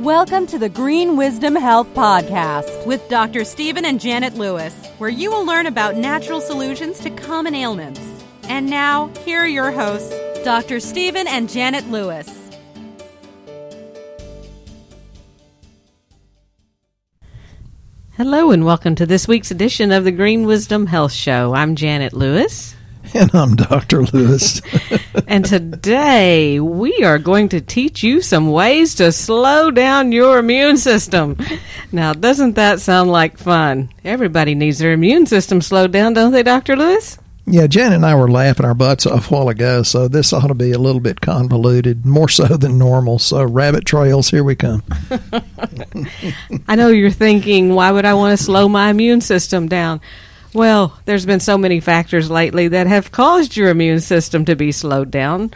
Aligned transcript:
Welcome 0.00 0.46
to 0.48 0.58
the 0.58 0.68
Green 0.68 1.16
Wisdom 1.16 1.56
Health 1.56 1.88
Podcast 1.94 2.84
with 2.84 3.08
Dr. 3.08 3.44
Stephen 3.44 3.86
and 3.86 3.98
Janet 3.98 4.34
Lewis, 4.34 4.74
where 4.98 5.08
you 5.08 5.30
will 5.30 5.46
learn 5.46 5.64
about 5.64 5.96
natural 5.96 6.42
solutions 6.42 7.00
to 7.00 7.08
common 7.08 7.54
ailments. 7.54 8.02
And 8.42 8.68
now, 8.68 9.06
here 9.24 9.40
are 9.40 9.48
your 9.48 9.70
hosts, 9.70 10.14
Dr. 10.44 10.80
Stephen 10.80 11.26
and 11.26 11.48
Janet 11.48 11.88
Lewis. 11.88 12.28
Hello, 18.18 18.50
and 18.50 18.66
welcome 18.66 18.96
to 18.96 19.06
this 19.06 19.26
week's 19.26 19.50
edition 19.50 19.92
of 19.92 20.04
the 20.04 20.12
Green 20.12 20.44
Wisdom 20.44 20.84
Health 20.84 21.12
Show. 21.12 21.54
I'm 21.54 21.74
Janet 21.74 22.12
Lewis. 22.12 22.75
And 23.16 23.34
I'm 23.34 23.56
Dr. 23.56 24.02
Lewis. 24.02 24.60
and 25.26 25.42
today 25.42 26.60
we 26.60 27.02
are 27.02 27.18
going 27.18 27.48
to 27.48 27.62
teach 27.62 28.02
you 28.02 28.20
some 28.20 28.50
ways 28.50 28.96
to 28.96 29.10
slow 29.10 29.70
down 29.70 30.12
your 30.12 30.38
immune 30.38 30.76
system. 30.76 31.38
Now, 31.90 32.12
doesn't 32.12 32.56
that 32.56 32.80
sound 32.80 33.10
like 33.10 33.38
fun? 33.38 33.88
Everybody 34.04 34.54
needs 34.54 34.80
their 34.80 34.92
immune 34.92 35.24
system 35.24 35.62
slowed 35.62 35.92
down, 35.92 36.12
don't 36.12 36.32
they, 36.32 36.42
Dr. 36.42 36.76
Lewis? 36.76 37.18
Yeah, 37.46 37.68
Jen 37.68 37.94
and 37.94 38.04
I 38.04 38.16
were 38.16 38.30
laughing 38.30 38.66
our 38.66 38.74
butts 38.74 39.06
off 39.06 39.30
a 39.30 39.34
while 39.34 39.48
ago, 39.48 39.82
so 39.82 40.08
this 40.08 40.34
ought 40.34 40.48
to 40.48 40.54
be 40.54 40.72
a 40.72 40.78
little 40.78 41.00
bit 41.00 41.20
convoluted, 41.22 42.04
more 42.04 42.28
so 42.28 42.44
than 42.44 42.76
normal. 42.76 43.18
So, 43.18 43.44
rabbit 43.44 43.86
trails, 43.86 44.28
here 44.28 44.44
we 44.44 44.56
come. 44.56 44.82
I 46.68 46.74
know 46.74 46.88
you're 46.88 47.10
thinking, 47.10 47.74
why 47.74 47.92
would 47.92 48.04
I 48.04 48.14
want 48.14 48.36
to 48.36 48.44
slow 48.44 48.68
my 48.68 48.90
immune 48.90 49.20
system 49.22 49.68
down? 49.68 50.00
Well, 50.56 50.98
there's 51.04 51.26
been 51.26 51.40
so 51.40 51.58
many 51.58 51.80
factors 51.80 52.30
lately 52.30 52.68
that 52.68 52.86
have 52.86 53.12
caused 53.12 53.58
your 53.58 53.68
immune 53.68 54.00
system 54.00 54.46
to 54.46 54.56
be 54.56 54.72
slowed 54.72 55.10
down. 55.10 55.52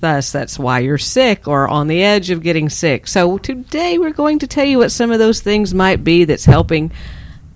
Thus, 0.00 0.32
that's 0.32 0.58
why 0.58 0.78
you're 0.78 0.96
sick 0.96 1.46
or 1.46 1.68
on 1.68 1.88
the 1.88 2.02
edge 2.02 2.30
of 2.30 2.42
getting 2.42 2.70
sick. 2.70 3.06
So, 3.06 3.36
today 3.36 3.98
we're 3.98 4.14
going 4.14 4.38
to 4.38 4.46
tell 4.46 4.64
you 4.64 4.78
what 4.78 4.92
some 4.92 5.10
of 5.10 5.18
those 5.18 5.42
things 5.42 5.74
might 5.74 6.02
be 6.04 6.24
that's 6.24 6.46
helping 6.46 6.90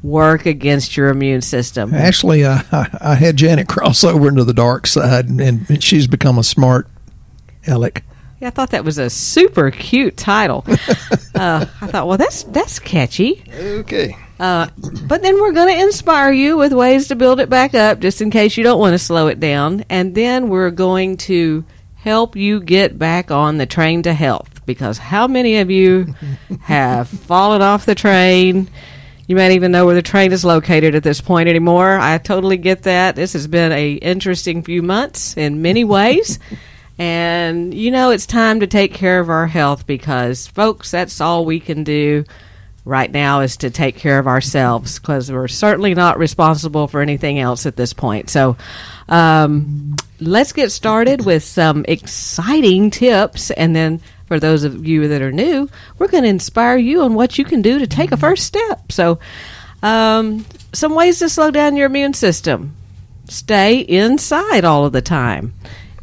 work 0.02 0.44
against 0.44 0.94
your 0.94 1.08
immune 1.08 1.40
system. 1.40 1.94
Actually, 1.94 2.44
uh, 2.44 2.60
I, 2.70 2.98
I 3.12 3.14
had 3.14 3.38
Janet 3.38 3.66
cross 3.66 4.04
over 4.04 4.28
into 4.28 4.44
the 4.44 4.52
dark 4.52 4.86
side, 4.86 5.30
and 5.30 5.82
she's 5.82 6.06
become 6.06 6.36
a 6.36 6.44
smart 6.44 6.86
aleck. 7.66 8.04
Yeah, 8.40 8.48
I 8.48 8.50
thought 8.50 8.72
that 8.72 8.84
was 8.84 8.98
a 8.98 9.08
super 9.08 9.70
cute 9.70 10.18
title. 10.18 10.66
uh, 11.34 11.64
I 11.80 11.86
thought, 11.86 12.06
well, 12.06 12.18
that's 12.18 12.42
that's 12.42 12.78
catchy. 12.78 13.42
Okay. 13.50 14.18
Uh, 14.38 14.68
but 15.06 15.22
then 15.22 15.40
we're 15.40 15.52
going 15.52 15.74
to 15.74 15.82
inspire 15.82 16.32
you 16.32 16.56
with 16.56 16.72
ways 16.72 17.08
to 17.08 17.16
build 17.16 17.40
it 17.40 17.48
back 17.48 17.74
up, 17.74 18.00
just 18.00 18.20
in 18.20 18.30
case 18.30 18.56
you 18.56 18.64
don't 18.64 18.80
want 18.80 18.94
to 18.94 18.98
slow 18.98 19.28
it 19.28 19.38
down. 19.38 19.84
And 19.88 20.14
then 20.14 20.48
we're 20.48 20.70
going 20.70 21.16
to 21.18 21.64
help 21.96 22.36
you 22.36 22.60
get 22.60 22.98
back 22.98 23.30
on 23.30 23.58
the 23.58 23.66
train 23.66 24.02
to 24.02 24.12
health. 24.12 24.66
Because 24.66 24.98
how 24.98 25.26
many 25.26 25.58
of 25.58 25.70
you 25.70 26.14
have 26.62 27.08
fallen 27.08 27.62
off 27.62 27.86
the 27.86 27.94
train? 27.94 28.68
You 29.26 29.36
might 29.36 29.52
even 29.52 29.72
know 29.72 29.86
where 29.86 29.94
the 29.94 30.02
train 30.02 30.32
is 30.32 30.44
located 30.44 30.94
at 30.94 31.02
this 31.02 31.20
point 31.20 31.48
anymore. 31.48 31.98
I 31.98 32.18
totally 32.18 32.56
get 32.56 32.82
that. 32.82 33.16
This 33.16 33.32
has 33.34 33.46
been 33.46 33.72
a 33.72 33.92
interesting 33.92 34.62
few 34.62 34.82
months 34.82 35.36
in 35.36 35.62
many 35.62 35.84
ways. 35.84 36.38
and 36.98 37.74
you 37.74 37.90
know 37.90 38.10
it's 38.10 38.26
time 38.26 38.60
to 38.60 38.68
take 38.68 38.94
care 38.94 39.18
of 39.18 39.28
our 39.28 39.46
health 39.46 39.86
because 39.86 40.46
folks, 40.46 40.90
that's 40.90 41.20
all 41.20 41.44
we 41.44 41.58
can 41.58 41.84
do 41.84 42.24
right 42.84 43.10
now 43.10 43.40
is 43.40 43.56
to 43.58 43.70
take 43.70 43.96
care 43.96 44.18
of 44.18 44.26
ourselves 44.26 44.98
because 44.98 45.32
we're 45.32 45.48
certainly 45.48 45.94
not 45.94 46.18
responsible 46.18 46.86
for 46.86 47.00
anything 47.00 47.38
else 47.38 47.66
at 47.66 47.76
this 47.76 47.92
point. 47.92 48.30
So, 48.30 48.56
um, 49.08 49.96
let's 50.20 50.52
get 50.52 50.70
started 50.70 51.24
with 51.24 51.42
some 51.42 51.84
exciting 51.88 52.90
tips. 52.90 53.50
And 53.50 53.74
then, 53.74 54.00
for 54.26 54.38
those 54.38 54.64
of 54.64 54.86
you 54.86 55.08
that 55.08 55.22
are 55.22 55.32
new, 55.32 55.68
we're 55.98 56.08
going 56.08 56.24
to 56.24 56.30
inspire 56.30 56.76
you 56.76 57.02
on 57.02 57.14
what 57.14 57.38
you 57.38 57.44
can 57.44 57.62
do 57.62 57.78
to 57.78 57.86
take 57.86 58.12
a 58.12 58.16
first 58.16 58.44
step. 58.44 58.92
So, 58.92 59.18
um, 59.82 60.44
some 60.72 60.94
ways 60.94 61.18
to 61.18 61.28
slow 61.28 61.50
down 61.50 61.76
your 61.76 61.86
immune 61.86 62.14
system 62.14 62.76
stay 63.26 63.80
inside 63.80 64.64
all 64.64 64.84
of 64.84 64.92
the 64.92 65.00
time 65.00 65.54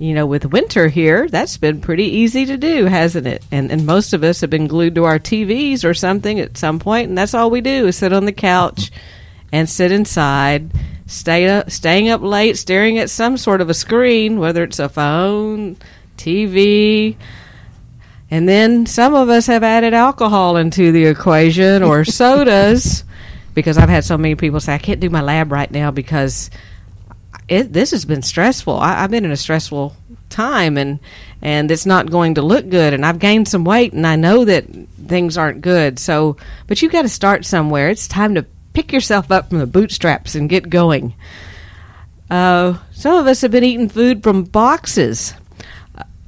you 0.02 0.16
know, 0.16 0.26
with 0.26 0.48
winter 0.48 0.88
here, 0.88 1.30
that's 1.30 1.58
been 1.58 1.80
pretty 1.80 2.06
easy 2.06 2.48
to 2.48 2.58
do, 2.58 2.86
hasn't 2.86 3.28
it? 3.28 3.46
And 3.52 3.72
and 3.72 3.86
most 3.86 4.14
of 4.14 4.24
us 4.24 4.42
have 4.42 4.50
been 4.50 4.66
glued 4.66 4.96
to 4.96 5.04
our 5.04 5.20
TVs 5.20 5.86
or 5.86 5.94
something 5.94 6.40
at 6.40 6.58
some 6.58 6.80
point, 6.80 7.10
and 7.10 7.16
that's 7.16 7.36
all 7.36 7.52
we 7.52 7.62
do 7.62 7.86
is 7.86 7.98
sit 7.98 8.12
on 8.12 8.26
the 8.26 8.32
couch 8.32 8.92
and 9.52 9.70
sit 9.70 9.92
inside, 9.92 10.72
stay 11.06 11.48
up, 11.48 11.70
staying 11.70 12.10
up 12.10 12.22
late, 12.22 12.58
staring 12.58 12.98
at 12.98 13.12
some 13.12 13.38
sort 13.38 13.62
of 13.62 13.70
a 13.70 13.76
screen, 13.76 14.40
whether 14.40 14.64
it's 14.64 14.80
a 14.80 14.90
phone, 14.90 15.78
TV. 16.18 17.16
And 18.32 18.50
then 18.50 18.88
some 18.88 19.14
of 19.14 19.30
us 19.30 19.46
have 19.46 19.62
added 19.62 19.94
alcohol 19.94 20.58
into 20.58 20.92
the 20.92 21.06
equation 21.06 21.84
or 21.84 22.06
sodas 22.06 23.04
because 23.54 23.78
I've 23.78 23.90
had 23.90 24.04
so 24.04 24.18
many 24.18 24.34
people 24.34 24.62
say 24.62 24.74
I 24.74 24.80
can't 24.80 25.00
do 25.00 25.12
my 25.12 25.22
lab 25.22 25.52
right 25.52 25.70
now 25.70 25.92
because 25.92 26.50
it, 27.48 27.74
this 27.74 27.92
has 27.92 28.06
been 28.06 28.22
stressful. 28.22 28.78
I, 28.78 28.94
have 28.94 29.12
been 29.12 29.26
in 29.26 29.32
a 29.32 29.38
stressful 29.38 29.96
time, 30.30 30.78
and 30.78 31.00
and 31.42 31.72
it's 31.72 31.86
not 31.86 32.10
going 32.12 32.36
to 32.36 32.42
look 32.42 32.70
good. 32.70 32.94
And 32.94 33.06
I've 33.06 33.20
gained 33.20 33.48
some 33.48 33.66
weight, 33.66 33.94
and 33.94 34.06
I 34.08 34.16
know 34.16 34.46
that 34.46 34.66
things 35.08 35.38
aren't 35.38 35.62
good. 35.62 36.00
So, 36.00 36.38
but 36.68 36.82
you've 36.82 36.92
got 36.92 37.02
to 37.04 37.10
start 37.10 37.46
somewhere. 37.46 37.90
It's 37.90 38.08
time 38.08 38.36
to 38.36 38.46
pick 38.74 38.94
yourself 38.94 39.32
up 39.32 39.50
from 39.50 39.60
the 39.60 39.68
bootstraps 39.68 40.36
and 40.36 40.50
get 40.50 40.70
going. 40.70 41.14
Uh, 42.30 42.78
some 42.94 43.18
of 43.18 43.28
us 43.28 43.42
have 43.42 43.52
been 43.52 43.64
eating 43.64 43.90
food 43.90 44.24
from 44.24 44.44
boxes, 44.44 45.34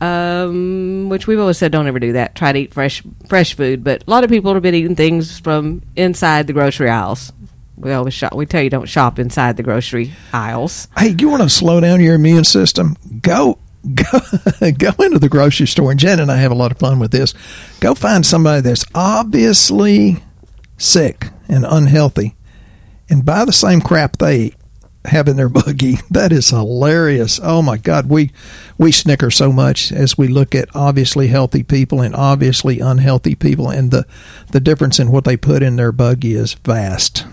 um, 0.02 1.08
which 1.08 1.28
we've 1.28 1.40
always 1.40 1.58
said 1.58 1.72
don't 1.72 1.88
ever 1.88 2.00
do 2.00 2.14
that. 2.14 2.36
Try 2.36 2.52
to 2.52 2.60
eat 2.60 2.74
fresh 2.74 3.02
fresh 3.30 3.56
food, 3.56 3.84
but 3.84 4.04
a 4.06 4.10
lot 4.10 4.26
of 4.26 4.30
people 4.30 4.54
have 4.54 4.64
been 4.64 4.76
eating 4.76 4.98
things 4.98 5.40
from 5.40 5.82
inside 5.96 6.48
the 6.48 6.54
grocery 6.54 6.90
aisles. 6.90 7.32
We 7.78 7.92
always 7.92 8.14
shop. 8.14 8.34
We 8.36 8.46
tell 8.46 8.62
you 8.62 8.70
don't 8.70 8.88
shop 8.88 9.20
inside 9.20 9.58
the 9.58 9.64
grocery 9.64 10.14
aisles. 10.32 10.88
Hey, 10.98 11.16
you 11.18 11.30
want 11.30 11.44
to 11.44 11.50
slow 11.50 11.80
down 11.80 12.02
your 12.02 12.16
immune 12.16 12.44
system? 12.44 12.96
Go 13.22 13.58
go 13.96 14.20
go 14.78 14.92
into 15.04 15.20
the 15.20 15.30
grocery 15.30 15.68
store. 15.68 15.92
And 15.92 16.00
Jen 16.00 16.20
and 16.20 16.32
I 16.32 16.38
have 16.38 16.52
a 16.52 16.56
lot 16.56 16.72
of 16.72 16.78
fun 16.78 17.00
with 17.00 17.12
this. 17.12 17.34
Go 17.80 17.96
find 17.96 18.26
somebody 18.26 18.62
that's 18.62 18.86
obviously 18.94 20.24
sick 20.78 21.30
and 21.48 21.66
unhealthy, 21.66 22.36
and 23.10 23.26
buy 23.26 23.46
the 23.46 23.54
same 23.54 23.82
crap 23.82 24.18
they 24.18 24.54
have 25.06 25.28
in 25.28 25.36
their 25.36 25.50
buggy. 25.50 25.98
That 26.10 26.32
is 26.32 26.50
hilarious. 26.50 27.40
Oh 27.42 27.62
my 27.62 27.78
God, 27.78 28.08
we 28.08 28.32
we 28.78 28.92
snicker 28.92 29.32
so 29.32 29.52
much 29.52 29.92
as 29.92 30.18
we 30.18 30.28
look 30.28 30.54
at 30.54 30.74
obviously 30.76 31.28
healthy 31.28 31.64
people 31.64 32.02
and 32.02 32.16
obviously 32.16 32.80
unhealthy 32.80 33.36
people, 33.36 33.70
and 33.70 33.90
the 33.90 34.06
the 34.52 34.60
difference 34.60 35.00
in 35.00 35.12
what 35.12 35.26
they 35.26 35.38
put 35.38 35.64
in 35.64 35.76
their 35.76 35.92
buggy 35.92 36.36
is 36.36 36.54
vast. 36.54 37.26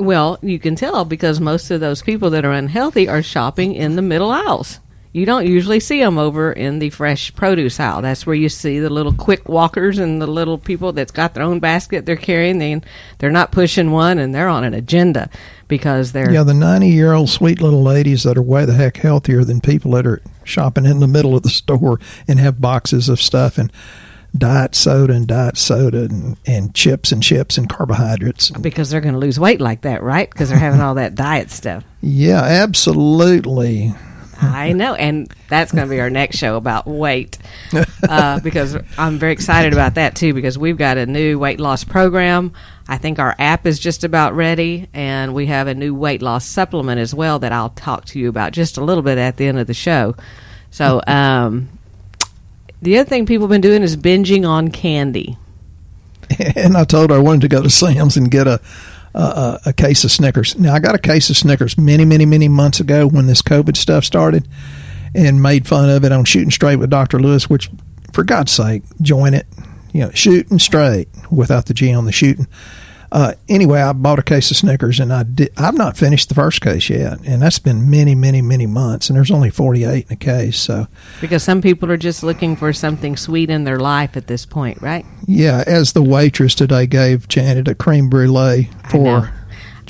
Well, 0.00 0.38
you 0.40 0.58
can 0.58 0.76
tell 0.76 1.04
because 1.04 1.40
most 1.40 1.70
of 1.70 1.80
those 1.80 2.00
people 2.00 2.30
that 2.30 2.44
are 2.44 2.52
unhealthy 2.52 3.06
are 3.06 3.22
shopping 3.22 3.74
in 3.74 3.96
the 3.96 4.02
middle 4.02 4.30
aisles. 4.30 4.80
You 5.12 5.26
don't 5.26 5.46
usually 5.46 5.80
see 5.80 6.00
them 6.00 6.18
over 6.18 6.52
in 6.52 6.78
the 6.78 6.88
fresh 6.90 7.34
produce 7.34 7.80
aisle. 7.80 8.00
That's 8.00 8.24
where 8.24 8.34
you 8.34 8.48
see 8.48 8.78
the 8.78 8.88
little 8.88 9.12
quick 9.12 9.48
walkers 9.48 9.98
and 9.98 10.22
the 10.22 10.26
little 10.26 10.56
people 10.56 10.92
that's 10.92 11.10
got 11.10 11.34
their 11.34 11.42
own 11.42 11.58
basket 11.58 12.06
they're 12.06 12.16
carrying. 12.16 12.58
They, 12.58 12.80
they're 13.18 13.30
not 13.30 13.50
pushing 13.50 13.90
one 13.90 14.18
and 14.18 14.34
they're 14.34 14.48
on 14.48 14.64
an 14.64 14.72
agenda 14.72 15.28
because 15.66 16.12
they're. 16.12 16.30
Yeah, 16.30 16.44
the 16.44 16.54
90 16.54 16.88
year 16.88 17.12
old 17.12 17.28
sweet 17.28 17.60
little 17.60 17.82
ladies 17.82 18.22
that 18.22 18.38
are 18.38 18.42
way 18.42 18.64
the 18.64 18.74
heck 18.74 18.98
healthier 18.98 19.44
than 19.44 19.60
people 19.60 19.90
that 19.92 20.06
are 20.06 20.22
shopping 20.44 20.86
in 20.86 21.00
the 21.00 21.08
middle 21.08 21.36
of 21.36 21.42
the 21.42 21.50
store 21.50 21.98
and 22.26 22.38
have 22.38 22.60
boxes 22.60 23.08
of 23.08 23.20
stuff. 23.20 23.58
And 23.58 23.72
diet 24.36 24.74
soda 24.74 25.12
and 25.12 25.26
diet 25.26 25.56
soda 25.56 26.04
and, 26.04 26.36
and 26.46 26.74
chips 26.74 27.12
and 27.12 27.22
chips 27.22 27.58
and 27.58 27.68
carbohydrates. 27.68 28.50
Because 28.50 28.90
they're 28.90 29.00
going 29.00 29.14
to 29.14 29.20
lose 29.20 29.38
weight 29.38 29.60
like 29.60 29.82
that, 29.82 30.02
right? 30.02 30.30
Because 30.30 30.48
they're 30.48 30.58
having 30.58 30.80
all 30.80 30.94
that 30.94 31.14
diet 31.14 31.50
stuff. 31.50 31.84
Yeah, 32.00 32.42
absolutely. 32.42 33.92
I 34.42 34.72
know, 34.72 34.94
and 34.94 35.32
that's 35.48 35.70
going 35.72 35.86
to 35.86 35.90
be 35.90 36.00
our 36.00 36.08
next 36.08 36.38
show 36.38 36.56
about 36.56 36.86
weight, 36.86 37.38
uh, 38.08 38.40
because 38.42 38.76
I'm 38.96 39.18
very 39.18 39.32
excited 39.32 39.72
about 39.72 39.96
that 39.96 40.14
too. 40.14 40.32
Because 40.32 40.56
we've 40.56 40.78
got 40.78 40.96
a 40.96 41.06
new 41.06 41.38
weight 41.38 41.60
loss 41.60 41.84
program. 41.84 42.54
I 42.88 42.98
think 42.98 43.18
our 43.18 43.34
app 43.38 43.66
is 43.66 43.78
just 43.78 44.02
about 44.02 44.34
ready, 44.34 44.88
and 44.94 45.34
we 45.34 45.46
have 45.46 45.66
a 45.66 45.74
new 45.74 45.94
weight 45.94 46.22
loss 46.22 46.46
supplement 46.46 47.00
as 47.00 47.14
well 47.14 47.38
that 47.40 47.52
I'll 47.52 47.70
talk 47.70 48.06
to 48.06 48.18
you 48.18 48.28
about 48.28 48.52
just 48.52 48.78
a 48.78 48.84
little 48.84 49.02
bit 49.02 49.18
at 49.18 49.36
the 49.36 49.46
end 49.46 49.58
of 49.58 49.66
the 49.66 49.74
show. 49.74 50.16
So, 50.70 51.02
um, 51.06 51.68
the 52.82 52.98
other 52.98 53.08
thing 53.08 53.26
people 53.26 53.46
have 53.46 53.50
been 53.50 53.60
doing 53.60 53.82
is 53.82 53.96
binging 53.96 54.48
on 54.48 54.70
candy. 54.70 55.36
And 56.56 56.76
I 56.76 56.84
told 56.84 57.10
her 57.10 57.16
I 57.16 57.18
wanted 57.18 57.40
to 57.42 57.48
go 57.48 57.60
to 57.60 57.70
Sam's 57.70 58.16
and 58.16 58.30
get 58.30 58.46
a, 58.46 58.60
a, 59.14 59.60
a 59.66 59.72
case 59.72 60.04
of 60.04 60.12
Snickers. 60.12 60.56
Now 60.56 60.74
I 60.74 60.78
got 60.78 60.94
a 60.94 60.98
case 60.98 61.28
of 61.28 61.36
Snickers 61.36 61.76
many, 61.76 62.04
many, 62.04 62.24
many 62.24 62.48
months 62.48 62.78
ago 62.78 63.08
when 63.08 63.26
this 63.26 63.42
COVID 63.42 63.76
stuff 63.76 64.04
started, 64.04 64.46
and 65.12 65.42
made 65.42 65.66
fun 65.66 65.90
of 65.90 66.04
it 66.04 66.12
on 66.12 66.24
Shooting 66.24 66.52
Straight 66.52 66.76
with 66.76 66.88
Doctor 66.88 67.18
Lewis. 67.18 67.50
Which, 67.50 67.68
for 68.12 68.22
God's 68.22 68.52
sake, 68.52 68.84
join 69.02 69.34
it. 69.34 69.46
You 69.92 70.02
know, 70.02 70.10
shooting 70.12 70.60
straight 70.60 71.08
without 71.32 71.66
the 71.66 71.74
G 71.74 71.92
on 71.92 72.04
the 72.04 72.12
shooting. 72.12 72.46
Uh, 73.12 73.32
anyway, 73.48 73.80
I 73.80 73.92
bought 73.92 74.18
a 74.18 74.22
case 74.22 74.50
of 74.50 74.56
Snickers, 74.56 75.00
and 75.00 75.12
I 75.12 75.24
did. 75.24 75.50
I've 75.56 75.76
not 75.76 75.96
finished 75.96 76.28
the 76.28 76.34
first 76.34 76.60
case 76.60 76.88
yet, 76.88 77.20
and 77.24 77.42
that's 77.42 77.58
been 77.58 77.90
many, 77.90 78.14
many, 78.14 78.40
many 78.40 78.66
months. 78.66 79.08
And 79.10 79.16
there's 79.16 79.30
only 79.30 79.50
48 79.50 80.06
in 80.06 80.12
a 80.12 80.16
case, 80.16 80.58
so 80.58 80.86
because 81.20 81.42
some 81.42 81.60
people 81.60 81.90
are 81.90 81.96
just 81.96 82.22
looking 82.22 82.56
for 82.56 82.72
something 82.72 83.16
sweet 83.16 83.50
in 83.50 83.64
their 83.64 83.78
life 83.78 84.16
at 84.16 84.26
this 84.26 84.46
point, 84.46 84.80
right? 84.80 85.04
Yeah, 85.26 85.64
as 85.66 85.92
the 85.92 86.02
waitress 86.02 86.54
today 86.54 86.86
gave 86.86 87.26
Janet 87.28 87.68
a 87.68 87.74
cream 87.74 88.08
brulee 88.08 88.70
for 88.90 89.32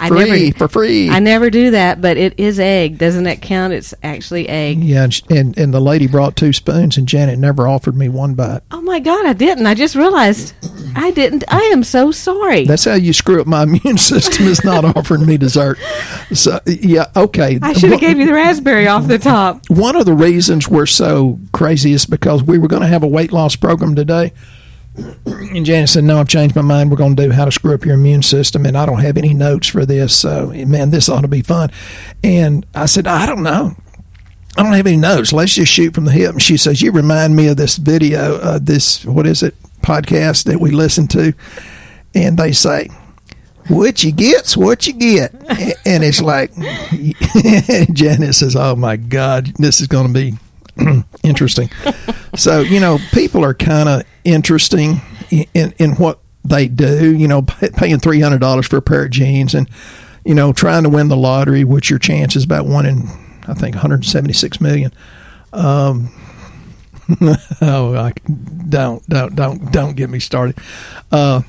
I 0.01 0.09
free 0.09 0.47
never, 0.47 0.59
for 0.59 0.69
free. 0.69 1.11
I 1.11 1.19
never 1.19 1.51
do 1.51 1.73
that, 1.73 2.01
but 2.01 2.17
it 2.17 2.39
is 2.39 2.59
egg. 2.59 2.99
Doesn't 2.99 3.25
that 3.25 3.43
count? 3.43 3.73
It's 3.73 3.95
actually 4.03 4.49
egg. 4.49 4.83
yeah, 4.83 5.05
and, 5.05 5.23
and 5.31 5.59
and 5.59 5.75
the 5.75 5.81
lady 5.81 6.07
brought 6.07 6.37
two 6.37 6.53
spoons, 6.53 6.97
and 6.97 7.07
Janet 7.07 7.39
never 7.39 7.67
offered 7.67 7.97
me 7.97 8.09
one 8.09 8.35
bite. 8.35 8.63
Oh 8.71 8.81
my 8.81 9.01
God, 9.01 9.27
I 9.27 9.33
didn't. 9.33 9.67
I 9.67 9.75
just 9.75 9.95
realized 9.95 10.55
I 10.97 11.11
didn't. 11.11 11.45
I 11.49 11.61
am 11.73 11.85
so 11.85 12.11
sorry. 12.11 12.65
That's 12.65 12.85
how 12.85 12.95
you 12.95 13.13
screw 13.13 13.41
up 13.41 13.47
my 13.47 13.63
immune 13.65 13.99
system 13.99 14.47
is 14.47 14.65
not 14.65 14.85
offering 14.85 15.27
me 15.27 15.37
dessert. 15.37 15.79
So 16.33 16.61
yeah, 16.67 17.07
okay. 17.17 17.59
I 17.63 17.73
should 17.73 17.91
have 17.91 18.01
gave 18.01 18.19
you 18.19 18.27
the 18.27 18.35
raspberry 18.35 18.89
off 18.89 19.07
the 19.07 19.19
top. 19.19 19.69
One 19.69 19.97
of 19.97 20.07
the 20.07 20.15
reasons 20.15 20.69
we're 20.69 20.87
so 20.87 21.39
crazy 21.53 21.93
is 21.93 22.07
because 22.07 22.43
we 22.43 22.59
were 22.59 22.69
going 22.69 22.83
to 22.83 22.89
have 22.89 23.03
a 23.03 23.09
weight 23.09 23.33
loss 23.33 23.57
program 23.57 23.95
today. 23.95 24.33
And 25.27 25.67
Janet 25.67 25.89
said, 25.89 26.05
"No, 26.05 26.21
I've 26.21 26.29
changed 26.29 26.55
my 26.55 26.63
mind. 26.63 26.91
We're 26.91 26.97
going 26.97 27.17
to 27.17 27.23
do 27.25 27.31
how 27.31 27.45
to 27.45 27.51
screw 27.51 27.75
up 27.75 27.85
your 27.85 27.95
immune 27.95 28.23
system, 28.23 28.67
and 28.67 28.77
I 28.77 28.87
don't 28.87 29.01
have 29.01 29.17
any 29.17 29.35
notes 29.35 29.67
for 29.67 29.85
this. 29.85 30.15
So, 30.15 30.53
man, 30.67 30.91
this 30.91 31.09
ought 31.09 31.23
to 31.23 31.29
be 31.29 31.43
fun." 31.43 31.71
And 32.23 32.65
I 32.75 32.87
said, 32.87 33.07
"I 33.07 33.27
don't 33.27 33.43
know. 33.43 33.75
I 34.57 34.63
don't 34.63 34.73
have 34.73 34.87
any 34.87 34.97
notes. 34.97 35.33
Let's 35.33 35.55
just 35.55 35.73
shoot 35.73 35.95
from 35.95 36.05
the 36.05 36.13
hip." 36.13 36.33
And 36.33 36.43
she 36.43 36.57
says, 36.57 36.83
"You 36.83 36.93
remind 36.93 37.35
me 37.35 37.49
of 37.49 37.57
this 37.57 37.77
video, 37.77 38.37
uh, 38.37 38.59
this 38.63 39.05
what 39.05 39.27
is 39.27 39.43
it 39.43 39.55
podcast 39.83 40.45
that 40.45 40.61
we 40.61 40.71
listen 40.71 41.09
to?" 41.09 41.33
And 42.15 42.39
they 42.39 42.53
say, 42.53 42.89
"What 43.69 44.05
you 44.05 44.13
get's 44.13 44.57
what 44.57 44.87
you 44.87 44.93
get," 44.93 45.33
and 45.85 46.05
it's 46.05 46.21
like 46.23 46.55
Janet 47.93 48.35
says, 48.37 48.55
"Oh 48.55 48.77
my 48.77 48.97
God, 48.97 49.53
this 49.59 49.81
is 49.81 49.89
going 49.89 50.07
to 50.07 50.13
be." 50.13 50.35
interesting. 51.23 51.71
so 52.35 52.61
you 52.61 52.81
know, 52.81 52.99
people 53.13 53.45
are 53.45 53.55
kind 53.55 53.89
of 53.89 54.03
interesting 54.25 55.01
in, 55.31 55.47
in 55.55 55.75
in 55.79 55.91
what 55.93 56.21
they 56.45 56.69
do. 56.69 57.15
You 57.15 57.29
know, 57.29 57.43
pay, 57.43 57.71
paying 57.71 57.99
three 57.99 58.21
hundred 58.21 58.41
dollars 58.41 58.67
for 58.67 58.77
a 58.77 58.83
pair 58.83 59.05
of 59.05 59.11
jeans, 59.11 59.55
and 59.55 59.69
you 60.25 60.35
know, 60.35 60.53
trying 60.53 60.83
to 60.85 60.89
win 60.89 61.09
the 61.09 61.17
lottery, 61.17 61.65
which 61.65 61.91
your 61.91 61.99
chance 61.99 62.37
is 62.37 62.45
about 62.45 62.67
one 62.67 62.87
in 62.87 63.09
I 63.47 63.55
think 63.55 63.75
one 63.75 63.83
hundred 63.83 64.05
seventy 64.05 64.35
six 64.35 64.61
million. 64.61 64.93
Um, 65.53 66.11
oh, 67.61 67.95
I, 67.97 68.13
don't 68.69 69.07
don't 69.09 69.35
don't 69.35 69.73
don't 69.73 69.97
get 69.97 70.11
me 70.11 70.21
started. 70.21 70.59
Uh, 71.11 71.43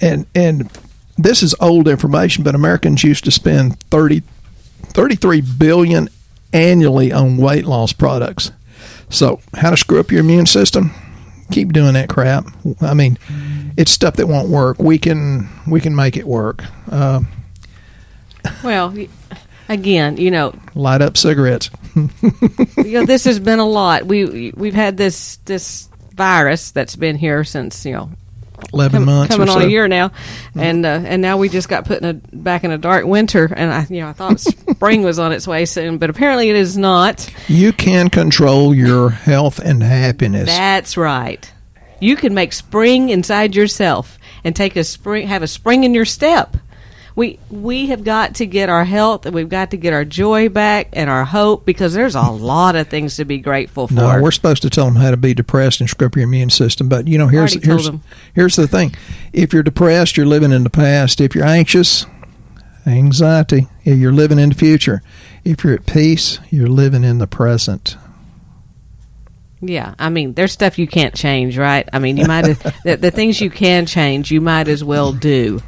and 0.00 0.26
and 0.34 0.70
this 1.16 1.42
is 1.42 1.54
old 1.60 1.88
information, 1.88 2.44
but 2.44 2.54
Americans 2.54 3.04
used 3.04 3.24
to 3.24 3.30
spend 3.30 3.80
30, 3.84 4.22
33 4.82 5.42
billion 5.42 6.08
annually 6.54 7.12
on 7.12 7.36
weight 7.36 7.66
loss 7.66 7.92
products. 7.92 8.52
So, 9.10 9.40
how 9.54 9.70
to 9.70 9.76
screw 9.76 10.00
up 10.00 10.10
your 10.10 10.20
immune 10.20 10.46
system? 10.46 10.92
Keep 11.52 11.72
doing 11.74 11.92
that 11.92 12.08
crap. 12.08 12.46
I 12.80 12.94
mean, 12.94 13.18
it's 13.76 13.90
stuff 13.90 14.16
that 14.16 14.26
won't 14.26 14.48
work. 14.48 14.78
We 14.78 14.98
can 14.98 15.48
we 15.68 15.80
can 15.80 15.94
make 15.94 16.16
it 16.16 16.26
work. 16.26 16.64
Uh, 16.90 17.20
Well, 18.62 18.94
again, 19.68 20.16
you 20.16 20.30
know, 20.30 20.54
light 20.74 21.02
up 21.02 21.16
cigarettes. 21.16 21.70
you 21.94 22.10
know, 22.76 23.04
this 23.06 23.24
has 23.24 23.38
been 23.40 23.58
a 23.58 23.68
lot. 23.68 24.06
We 24.06 24.52
we've 24.56 24.74
had 24.74 24.96
this 24.96 25.36
this 25.44 25.88
virus 26.14 26.70
that's 26.70 26.96
been 26.96 27.16
here 27.16 27.44
since 27.44 27.84
you 27.84 27.92
know 27.92 28.10
Eleven 28.72 29.00
com- 29.00 29.06
months 29.06 29.34
coming 29.34 29.48
on 29.48 29.60
so. 29.60 29.66
a 29.66 29.68
year 29.68 29.88
now, 29.88 30.12
and 30.54 30.86
uh, 30.86 31.00
and 31.04 31.20
now 31.20 31.36
we 31.38 31.48
just 31.48 31.68
got 31.68 31.84
put 31.84 32.02
in 32.02 32.04
a 32.04 32.14
back 32.36 32.64
in 32.64 32.70
a 32.70 32.78
dark 32.78 33.04
winter, 33.04 33.52
and 33.54 33.72
I 33.72 33.86
you 33.88 34.00
know 34.00 34.08
I 34.08 34.12
thought 34.12 34.40
spring 34.74 35.02
was 35.02 35.18
on 35.18 35.32
its 35.32 35.46
way 35.46 35.64
soon, 35.64 35.98
but 35.98 36.10
apparently 36.10 36.50
it 36.50 36.56
is 36.56 36.76
not. 36.76 37.30
You 37.48 37.72
can 37.72 38.10
control 38.10 38.74
your 38.74 39.10
health 39.10 39.58
and 39.58 39.82
happiness. 39.82 40.46
That's 40.46 40.96
right. 40.96 41.50
You 42.00 42.16
can 42.16 42.34
make 42.34 42.52
spring 42.52 43.08
inside 43.08 43.56
yourself 43.56 44.18
and 44.44 44.54
take 44.54 44.76
a 44.76 44.84
spring, 44.84 45.26
have 45.26 45.42
a 45.42 45.48
spring 45.48 45.84
in 45.84 45.94
your 45.94 46.04
step. 46.04 46.56
We 47.16 47.38
we 47.48 47.86
have 47.86 48.02
got 48.02 48.36
to 48.36 48.46
get 48.46 48.68
our 48.68 48.84
health 48.84 49.24
and 49.24 49.34
we've 49.34 49.48
got 49.48 49.70
to 49.70 49.76
get 49.76 49.92
our 49.92 50.04
joy 50.04 50.48
back 50.48 50.88
and 50.94 51.08
our 51.08 51.24
hope 51.24 51.64
because 51.64 51.94
there's 51.94 52.16
a 52.16 52.22
lot 52.22 52.74
of 52.74 52.88
things 52.88 53.16
to 53.16 53.24
be 53.24 53.38
grateful 53.38 53.86
for. 53.86 53.94
No, 53.94 54.20
we're 54.20 54.32
supposed 54.32 54.62
to 54.62 54.70
tell 54.70 54.86
them 54.86 54.96
how 54.96 55.12
to 55.12 55.16
be 55.16 55.32
depressed 55.32 55.80
and 55.80 55.88
screw 55.88 56.08
up 56.08 56.16
your 56.16 56.24
immune 56.24 56.50
system. 56.50 56.88
But 56.88 57.06
you 57.06 57.16
know, 57.18 57.28
here's 57.28 57.54
here's 57.62 57.88
here's 58.34 58.56
the 58.56 58.66
thing: 58.66 58.96
if 59.32 59.52
you're 59.52 59.62
depressed, 59.62 60.16
you're 60.16 60.26
living 60.26 60.50
in 60.50 60.64
the 60.64 60.70
past. 60.70 61.20
If 61.20 61.36
you're 61.36 61.44
anxious, 61.44 62.04
anxiety, 62.84 63.68
yeah, 63.84 63.94
you're 63.94 64.12
living 64.12 64.40
in 64.40 64.48
the 64.48 64.54
future. 64.56 65.00
If 65.44 65.62
you're 65.62 65.74
at 65.74 65.86
peace, 65.86 66.40
you're 66.50 66.66
living 66.66 67.04
in 67.04 67.18
the 67.18 67.28
present. 67.28 67.96
Yeah, 69.60 69.94
I 69.98 70.10
mean, 70.10 70.34
there's 70.34 70.52
stuff 70.52 70.78
you 70.78 70.86
can't 70.86 71.14
change, 71.14 71.56
right? 71.56 71.88
I 71.92 71.98
mean, 71.98 72.16
you 72.16 72.26
might 72.26 72.42
the, 72.84 72.96
the 72.96 73.10
things 73.10 73.40
you 73.40 73.50
can 73.50 73.86
change, 73.86 74.30
you 74.30 74.40
might 74.40 74.68
as 74.68 74.82
well 74.82 75.12
do. 75.12 75.62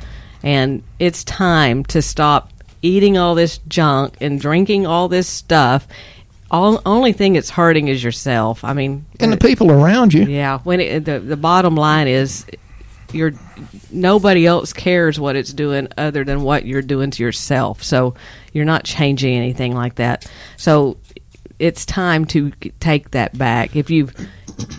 And 0.46 0.82
it's 1.00 1.24
time 1.24 1.84
to 1.86 2.00
stop 2.00 2.52
eating 2.80 3.18
all 3.18 3.34
this 3.34 3.58
junk 3.66 4.14
and 4.20 4.40
drinking 4.40 4.86
all 4.86 5.08
this 5.08 5.26
stuff. 5.26 5.88
All 6.52 6.80
only 6.86 7.12
thing 7.12 7.34
it's 7.34 7.50
hurting 7.50 7.88
is 7.88 8.02
yourself. 8.04 8.62
I 8.62 8.72
mean, 8.72 9.04
And 9.18 9.32
the 9.32 9.36
people 9.36 9.72
around 9.72 10.14
you. 10.14 10.22
yeah. 10.24 10.60
When 10.60 10.80
it, 10.80 11.04
the 11.04 11.18
the 11.18 11.36
bottom 11.36 11.74
line 11.74 12.06
is, 12.06 12.46
you're 13.12 13.32
nobody 13.90 14.46
else 14.46 14.72
cares 14.72 15.18
what 15.18 15.34
it's 15.34 15.52
doing 15.52 15.88
other 15.98 16.22
than 16.22 16.42
what 16.42 16.64
you're 16.64 16.82
doing 16.82 17.10
to 17.10 17.22
yourself. 17.24 17.82
So 17.82 18.14
you're 18.52 18.64
not 18.64 18.84
changing 18.84 19.34
anything 19.36 19.74
like 19.74 19.96
that. 19.96 20.30
So 20.56 20.96
it's 21.58 21.84
time 21.86 22.24
to 22.26 22.50
take 22.80 23.10
that 23.12 23.36
back. 23.36 23.76
If 23.76 23.90
you 23.90 24.10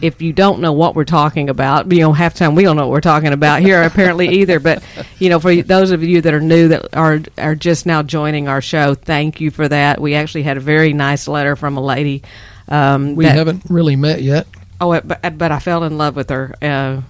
if 0.01 0.21
you 0.23 0.33
don't 0.33 0.59
know 0.59 0.73
what 0.73 0.95
we're 0.95 1.03
talking 1.05 1.49
about, 1.49 1.91
you 1.91 1.99
know, 1.99 2.11
half 2.11 2.33
the 2.33 2.39
time 2.39 2.55
we 2.55 2.63
don't 2.63 2.75
know 2.77 2.87
what 2.87 2.93
we're 2.93 3.01
talking 3.01 3.31
about 3.31 3.61
here 3.61 3.83
apparently 3.83 4.27
either. 4.39 4.59
But 4.59 4.83
you 5.19 5.29
know, 5.29 5.39
for 5.39 5.55
those 5.55 5.91
of 5.91 6.03
you 6.03 6.21
that 6.21 6.33
are 6.33 6.39
new 6.39 6.69
that 6.69 6.95
are 6.95 7.19
are 7.37 7.55
just 7.55 7.85
now 7.85 8.01
joining 8.03 8.47
our 8.47 8.61
show, 8.61 8.95
thank 8.95 9.39
you 9.41 9.51
for 9.51 9.67
that. 9.67 10.01
We 10.01 10.15
actually 10.15 10.43
had 10.43 10.57
a 10.57 10.61
very 10.61 10.93
nice 10.93 11.27
letter 11.27 11.55
from 11.55 11.77
a 11.77 11.81
lady. 11.81 12.23
Um, 12.69 13.15
We 13.15 13.25
that- 13.25 13.35
haven't 13.35 13.63
really 13.69 13.95
met 13.95 14.21
yet. 14.21 14.47
Oh, 14.79 14.99
but 15.01 15.37
but 15.37 15.51
I 15.51 15.59
fell 15.59 15.83
in 15.83 15.97
love 15.97 16.15
with 16.15 16.29
her, 16.29 16.53
uh, 16.61 17.01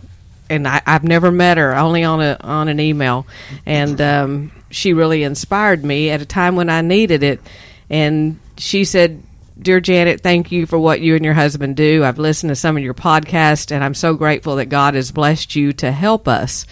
and 0.49 0.65
I, 0.67 0.81
I've 0.85 1.03
never 1.03 1.31
met 1.31 1.57
her, 1.57 1.75
only 1.75 2.05
on 2.05 2.21
a 2.21 2.37
on 2.39 2.69
an 2.69 2.79
email, 2.79 3.27
and 3.65 3.99
um, 3.99 4.51
she 4.71 4.93
really 4.93 5.23
inspired 5.23 5.83
me 5.83 6.09
at 6.09 6.21
a 6.21 6.25
time 6.25 6.55
when 6.55 6.69
I 6.69 6.79
needed 6.79 7.23
it. 7.23 7.41
And 7.89 8.39
she 8.57 8.85
said, 8.85 9.21
"Dear 9.61 9.79
Janet, 9.79 10.21
thank 10.21 10.51
you 10.51 10.65
for 10.65 10.77
what 10.77 11.01
you 11.01 11.15
and 11.15 11.25
your 11.25 11.33
husband 11.33 11.75
do. 11.75 12.03
I've 12.03 12.19
listened 12.19 12.49
to 12.49 12.55
some 12.55 12.77
of 12.77 12.83
your 12.83 12.93
podcasts, 12.93 13.71
and 13.71 13.83
I'm 13.83 13.93
so 13.93 14.13
grateful 14.13 14.57
that 14.57 14.67
God 14.67 14.93
has 14.93 15.11
blessed 15.11 15.55
you 15.55 15.73
to 15.73 15.91
help 15.91 16.27
us." 16.27 16.65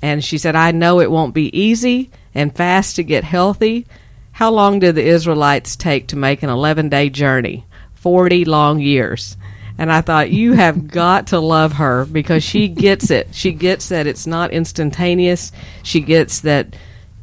And 0.00 0.22
she 0.24 0.38
said, 0.38 0.56
"I 0.56 0.72
know 0.72 1.00
it 1.00 1.10
won't 1.10 1.34
be 1.34 1.56
easy 1.58 2.10
and 2.34 2.54
fast 2.54 2.96
to 2.96 3.02
get 3.02 3.24
healthy. 3.24 3.86
How 4.32 4.50
long 4.50 4.78
did 4.78 4.94
the 4.94 5.06
Israelites 5.06 5.76
take 5.76 6.06
to 6.08 6.16
make 6.16 6.42
an 6.42 6.50
11 6.50 6.88
day 6.88 7.08
journey? 7.10 7.64
40 7.94 8.44
long 8.44 8.80
years." 8.80 9.36
And 9.78 9.90
I 9.90 10.00
thought, 10.00 10.30
you 10.30 10.52
have 10.64 10.88
got 10.88 11.28
to 11.28 11.40
love 11.40 11.74
her 11.74 12.04
because 12.04 12.42
she 12.42 12.68
gets 12.68 13.10
it. 13.10 13.28
She 13.32 13.52
gets 13.52 13.88
that 13.88 14.06
it's 14.06 14.26
not 14.26 14.52
instantaneous. 14.52 15.52
She 15.82 16.00
gets 16.00 16.40
that 16.40 16.76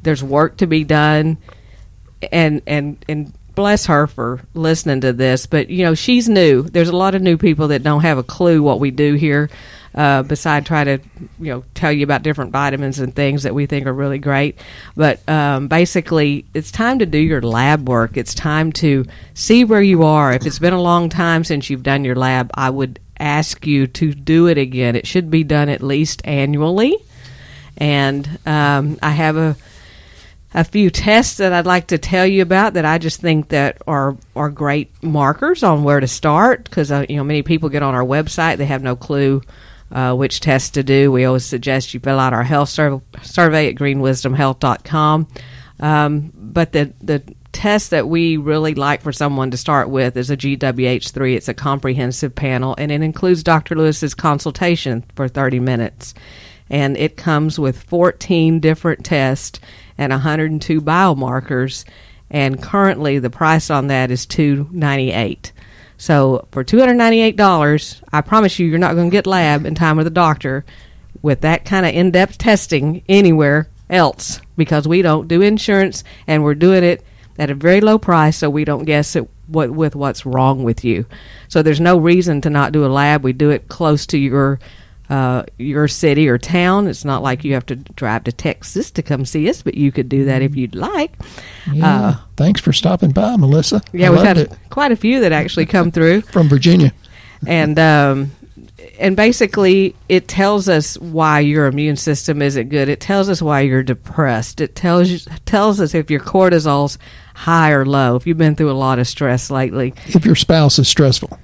there's 0.03 0.23
work 0.23 0.57
to 0.57 0.67
be 0.67 0.83
done. 0.83 1.37
And, 2.31 2.61
and, 2.67 3.03
and 3.07 3.33
bless 3.59 3.87
her 3.87 4.07
for 4.07 4.39
listening 4.53 5.01
to 5.01 5.11
this. 5.11 5.45
But, 5.45 5.69
you 5.69 5.83
know, 5.83 5.93
she's 5.93 6.29
new. 6.29 6.63
There's 6.63 6.87
a 6.87 6.95
lot 6.95 7.13
of 7.13 7.21
new 7.21 7.37
people 7.37 7.67
that 7.67 7.83
don't 7.83 8.03
have 8.03 8.17
a 8.17 8.23
clue 8.23 8.63
what 8.63 8.79
we 8.79 8.89
do 8.89 9.15
here, 9.15 9.49
uh, 9.93 10.23
beside 10.23 10.65
try 10.65 10.85
to, 10.85 10.99
you 11.39 11.51
know, 11.51 11.65
tell 11.73 11.91
you 11.91 12.05
about 12.05 12.23
different 12.23 12.53
vitamins 12.53 12.99
and 12.99 13.13
things 13.13 13.43
that 13.43 13.53
we 13.53 13.65
think 13.65 13.85
are 13.85 13.91
really 13.91 14.17
great. 14.17 14.57
But 14.95 15.27
um, 15.27 15.67
basically, 15.67 16.45
it's 16.53 16.71
time 16.71 16.99
to 16.99 17.05
do 17.05 17.17
your 17.17 17.41
lab 17.41 17.89
work. 17.89 18.15
It's 18.15 18.33
time 18.33 18.71
to 18.73 19.05
see 19.33 19.65
where 19.65 19.81
you 19.81 20.03
are. 20.03 20.31
If 20.31 20.45
it's 20.45 20.59
been 20.59 20.71
a 20.71 20.81
long 20.81 21.09
time 21.09 21.43
since 21.43 21.69
you've 21.69 21.83
done 21.83 22.05
your 22.05 22.15
lab, 22.15 22.49
I 22.53 22.69
would 22.69 22.97
ask 23.19 23.67
you 23.67 23.87
to 23.87 24.13
do 24.13 24.47
it 24.47 24.57
again. 24.57 24.95
It 24.95 25.05
should 25.05 25.29
be 25.29 25.43
done 25.43 25.67
at 25.67 25.83
least 25.83 26.21
annually. 26.23 26.95
And 27.75 28.39
um, 28.45 28.97
I 29.03 29.09
have 29.09 29.35
a 29.35 29.57
a 30.53 30.63
few 30.63 30.89
tests 30.89 31.37
that 31.37 31.53
I'd 31.53 31.65
like 31.65 31.87
to 31.87 31.97
tell 31.97 32.25
you 32.25 32.41
about 32.41 32.73
that 32.73 32.85
I 32.85 32.97
just 32.97 33.21
think 33.21 33.49
that 33.49 33.81
are 33.87 34.17
are 34.35 34.49
great 34.49 34.91
markers 35.03 35.63
on 35.63 35.83
where 35.83 35.99
to 35.99 36.07
start 36.07 36.63
because 36.63 36.91
uh, 36.91 37.05
you 37.07 37.17
know 37.17 37.23
many 37.23 37.43
people 37.43 37.69
get 37.69 37.83
on 37.83 37.93
our 37.93 38.03
website 38.03 38.57
they 38.57 38.65
have 38.65 38.83
no 38.83 38.95
clue 38.95 39.41
uh, 39.91 40.13
which 40.13 40.39
tests 40.39 40.71
to 40.71 40.83
do. 40.83 41.11
We 41.11 41.25
always 41.25 41.45
suggest 41.45 41.93
you 41.93 41.99
fill 41.99 42.19
out 42.19 42.33
our 42.33 42.43
health 42.43 42.69
sur- 42.69 43.01
survey 43.21 43.69
at 43.69 43.75
greenwisdomhealth.com. 43.75 45.27
Um, 45.79 46.33
but 46.35 46.73
the 46.73 46.93
the 47.01 47.23
test 47.51 47.89
that 47.91 48.07
we 48.07 48.37
really 48.37 48.75
like 48.75 49.01
for 49.01 49.11
someone 49.11 49.51
to 49.51 49.57
start 49.57 49.89
with 49.89 50.15
is 50.15 50.29
a 50.29 50.37
GWH3. 50.37 51.35
It's 51.35 51.47
a 51.47 51.53
comprehensive 51.53 52.35
panel 52.35 52.75
and 52.77 52.91
it 52.91 53.01
includes 53.01 53.41
Dr. 53.41 53.75
Lewis's 53.75 54.13
consultation 54.13 55.03
for 55.15 55.27
30 55.27 55.59
minutes 55.59 56.13
and 56.69 56.95
it 56.95 57.17
comes 57.17 57.57
with 57.57 57.81
14 57.83 58.59
different 58.59 59.03
tests 59.03 59.59
and 59.99 60.11
102 60.11 60.81
biomarkers 60.81 61.85
and 62.31 62.61
currently 62.61 63.19
the 63.19 63.29
price 63.29 63.69
on 63.69 63.87
that 63.87 64.09
is 64.09 64.25
298 64.25 65.51
So 65.97 66.47
for 66.51 66.63
two 66.63 66.79
hundred 66.79 66.95
ninety 66.95 67.19
eight 67.21 67.35
dollars, 67.35 68.01
I 68.11 68.21
promise 68.21 68.57
you, 68.57 68.65
you're 68.65 68.79
not 68.79 68.95
going 68.95 69.09
to 69.09 69.15
get 69.15 69.27
lab 69.27 69.65
in 69.65 69.75
time 69.75 69.97
with 69.97 70.07
a 70.07 70.11
doctor 70.11 70.63
with 71.21 71.41
that 71.41 71.65
kind 71.65 71.85
of 71.85 71.93
in 71.93 72.11
depth 72.11 72.37
testing 72.37 73.03
anywhere 73.09 73.67
else 73.89 74.39
because 74.55 74.87
we 74.87 75.01
don't 75.01 75.27
do 75.27 75.41
insurance 75.41 76.03
and 76.25 76.43
we're 76.43 76.55
doing 76.55 76.83
it 76.83 77.03
at 77.37 77.49
a 77.49 77.55
very 77.55 77.81
low 77.81 77.97
price 77.99 78.37
so 78.37 78.49
we 78.49 78.63
don't 78.63 78.85
guess 78.85 79.17
what 79.47 79.71
with 79.71 79.95
what's 79.95 80.25
wrong 80.25 80.63
with 80.63 80.85
you. 80.85 81.05
So 81.49 81.61
there's 81.61 81.81
no 81.81 81.97
reason 81.97 82.39
to 82.41 82.49
not 82.49 82.71
do 82.71 82.85
a 82.85 82.87
lab. 82.87 83.23
We 83.23 83.33
do 83.33 83.49
it 83.49 83.67
close 83.67 84.05
to 84.07 84.17
your 84.17 84.59
uh, 85.09 85.43
your 85.57 85.87
city 85.87 86.27
or 86.27 86.37
town. 86.37 86.87
It's 86.87 87.03
not 87.05 87.23
like 87.23 87.43
you 87.43 87.53
have 87.53 87.65
to 87.67 87.75
drive 87.75 88.25
to 88.25 88.31
Texas 88.31 88.91
to 88.91 89.01
come 89.01 89.25
see 89.25 89.49
us, 89.49 89.61
but 89.61 89.75
you 89.75 89.91
could 89.91 90.07
do 90.09 90.25
that 90.25 90.41
if 90.41 90.55
you'd 90.55 90.75
like. 90.75 91.13
Yeah. 91.73 92.07
Uh, 92.09 92.15
Thanks 92.37 92.61
for 92.61 92.71
stopping 92.73 93.11
by, 93.11 93.35
Melissa. 93.35 93.81
yeah, 93.91 94.07
I 94.07 94.09
we've 94.11 94.21
had 94.21 94.37
it. 94.37 94.51
quite 94.69 94.91
a 94.91 94.95
few 94.95 95.19
that 95.21 95.31
actually 95.31 95.65
come 95.65 95.91
through. 95.91 96.21
from 96.31 96.47
Virginia. 96.47 96.93
and 97.47 97.77
um, 97.79 98.31
and 98.99 99.15
basically 99.15 99.95
it 100.09 100.27
tells 100.27 100.67
us 100.69 100.97
why 100.97 101.39
your 101.39 101.65
immune 101.67 101.95
system 101.95 102.41
isn't 102.41 102.69
good. 102.69 102.89
It 102.89 102.99
tells 102.99 103.29
us 103.29 103.41
why 103.41 103.61
you're 103.61 103.83
depressed. 103.83 104.61
It 104.61 104.75
tells 104.75 105.09
you, 105.09 105.19
tells 105.45 105.79
us 105.81 105.93
if 105.95 106.11
your 106.11 106.19
cortisol's 106.19 106.97
high 107.33 107.71
or 107.71 107.85
low. 107.85 108.15
If 108.17 108.27
you've 108.27 108.37
been 108.37 108.55
through 108.55 108.71
a 108.71 108.73
lot 108.73 108.99
of 108.99 109.07
stress 109.07 109.49
lately, 109.49 109.93
If 110.07 110.25
your 110.25 110.35
spouse 110.35 110.77
is 110.79 110.87
stressful, 110.89 111.37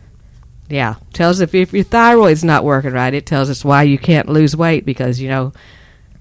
yeah, 0.70 0.96
tells 1.14 1.40
if 1.40 1.54
if 1.54 1.74
your 1.74 1.84
thyroid's 1.84 2.44
not 2.44 2.64
working 2.64 2.92
right. 2.92 3.14
It 3.14 3.26
tells 3.26 3.50
us 3.50 3.64
why 3.64 3.84
you 3.84 3.98
can't 3.98 4.30
lose 4.30 4.56
weight 4.56 4.86
because 4.86 5.20
you 5.20 5.30
know. 5.30 5.54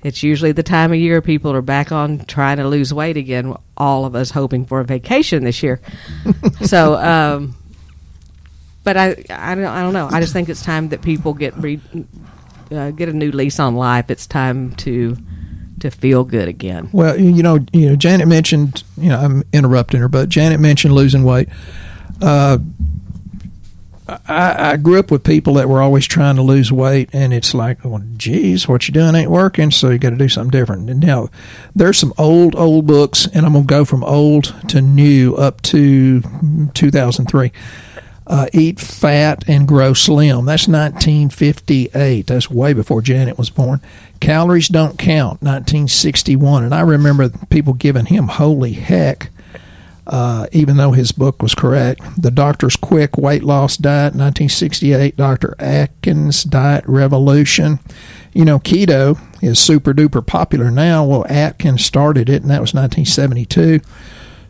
It's 0.03 0.23
usually 0.23 0.53
the 0.53 0.63
time 0.63 0.93
of 0.93 0.99
year 0.99 1.23
people 1.23 1.51
are 1.53 1.63
back 1.63 1.91
on 1.91 2.27
trying 2.27 2.59
to 2.59 2.69
lose 2.69 2.93
weight 2.93 3.17
again. 3.17 3.57
All 3.75 4.05
of 4.05 4.15
us 4.15 4.31
hoping 4.31 4.67
for 4.67 4.81
a 4.81 4.85
vacation 4.85 5.45
this 5.45 5.63
year. 5.63 5.81
so, 6.61 6.97
um, 6.97 7.57
but 8.83 8.99
I, 8.99 9.25
I 9.31 9.55
don't, 9.55 9.65
I 9.65 9.81
don't 9.81 9.95
know. 9.95 10.11
I 10.13 10.21
just 10.21 10.35
think 10.35 10.51
it's 10.51 10.63
time 10.63 10.91
that 10.91 11.01
people 11.01 11.33
get 11.33 11.57
re, 11.57 11.81
uh, 12.71 12.91
get 12.91 13.09
a 13.09 13.15
new 13.15 13.33
lease 13.33 13.59
on 13.59 13.77
life. 13.77 14.11
It's 14.11 14.27
time 14.27 14.75
to 14.77 15.17
to 15.81 15.91
feel 15.91 16.23
good 16.25 16.49
again. 16.49 16.91
Well, 16.93 17.19
you 17.19 17.43
know, 17.43 17.61
you 17.73 17.89
know, 17.89 17.97
Janet 17.97 18.29
mentioned. 18.29 18.85
You 18.99 19.09
know, 19.09 19.19
I'm 19.19 19.43
interrupting 19.55 20.01
her, 20.01 20.09
but 20.09 20.29
Janet 20.29 20.61
mentioned 20.61 20.95
losing 20.95 21.25
weight. 21.25 21.49
Uh, 22.21 22.59
I, 24.07 24.73
I 24.73 24.77
grew 24.77 24.99
up 24.99 25.11
with 25.11 25.25
people 25.25 25.55
that 25.55 25.69
were 25.69 25.81
always 25.81 26.07
trying 26.07 26.37
to 26.37 26.43
lose 26.43 26.71
weight, 26.71 27.09
and 27.15 27.33
it's 27.33 27.55
like, 27.55 27.85
well, 27.85 28.03
geez, 28.17 28.69
what 28.69 28.87
you 28.87 28.93
doing 28.93 29.15
ain't 29.15 29.31
working, 29.31 29.71
so 29.71 29.89
you 29.89 29.99
got 29.99 30.11
to 30.11 30.17
do 30.17 30.29
something 30.29 30.51
different. 30.51 30.91
And 30.91 31.01
now, 31.01 31.31
there's 31.75 31.99
some 31.99 32.13
old, 32.19 32.55
old 32.55 32.87
books, 32.87 33.27
and 33.33 33.47
I'm 33.47 33.55
gonna 33.55 33.65
go 33.65 33.85
from 33.85 34.05
old 34.05 34.55
to 34.69 34.83
new 34.83 35.35
up 35.37 35.63
to 35.63 36.23
2003. 36.75 37.53
Uh, 38.27 38.47
Eat 38.55 38.81
Fat 38.81 39.45
and 39.47 39.69
Grow 39.69 39.93
Slim. 39.93 40.47
That's 40.47 40.67
1958. 40.67 42.27
That's 42.27 42.51
way 42.51 42.73
before 42.73 43.03
Janet 43.03 43.37
was 43.37 43.51
born. 43.51 43.83
Calories 44.21 44.69
Don't 44.69 44.99
Count, 44.99 45.43
1961. 45.43 46.65
And 46.65 46.75
I 46.75 46.81
remember 46.81 47.29
people 47.51 47.75
giving 47.75 48.07
him 48.07 48.29
holy 48.29 48.73
heck, 48.73 49.29
uh, 50.07 50.47
even 50.53 50.77
though 50.77 50.93
his 50.93 51.13
book 51.13 51.43
was 51.43 51.55
correct. 51.55 52.01
The 52.21 52.31
Doctor's 52.31 52.77
Quick 52.77 53.17
Weight 53.17 53.43
Loss 53.43 53.79
Diet, 53.79 54.15
1968. 54.15 55.17
Dr. 55.17 55.55
Atkins 55.59 56.45
Diet 56.45 56.85
Revolution. 56.87 57.79
You 58.33 58.45
know, 58.45 58.59
keto 58.59 59.19
is 59.43 59.59
super 59.59 59.95
duper 59.95 60.27
popular 60.27 60.71
now. 60.71 61.05
Well, 61.05 61.27
Atkins 61.29 61.85
started 61.85 62.29
it, 62.29 62.43
and 62.43 62.51
that 62.51 62.61
was 62.61 62.75
1972. 62.75 63.81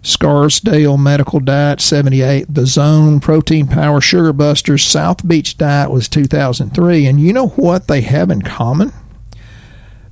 Scarsdale 0.04 0.98
Medical 0.98 1.40
Diet 1.40 1.80
78, 1.80 2.52
The 2.52 2.66
Zone 2.66 3.20
Protein 3.20 3.66
Power 3.66 4.02
Sugar 4.02 4.34
Busters 4.34 4.84
South 4.84 5.26
Beach 5.26 5.56
Diet 5.56 5.90
was 5.90 6.10
2003 6.10 7.06
and 7.06 7.18
you 7.18 7.32
know 7.32 7.48
what 7.48 7.88
they 7.88 8.02
have 8.02 8.30
in 8.30 8.42
common? 8.42 8.92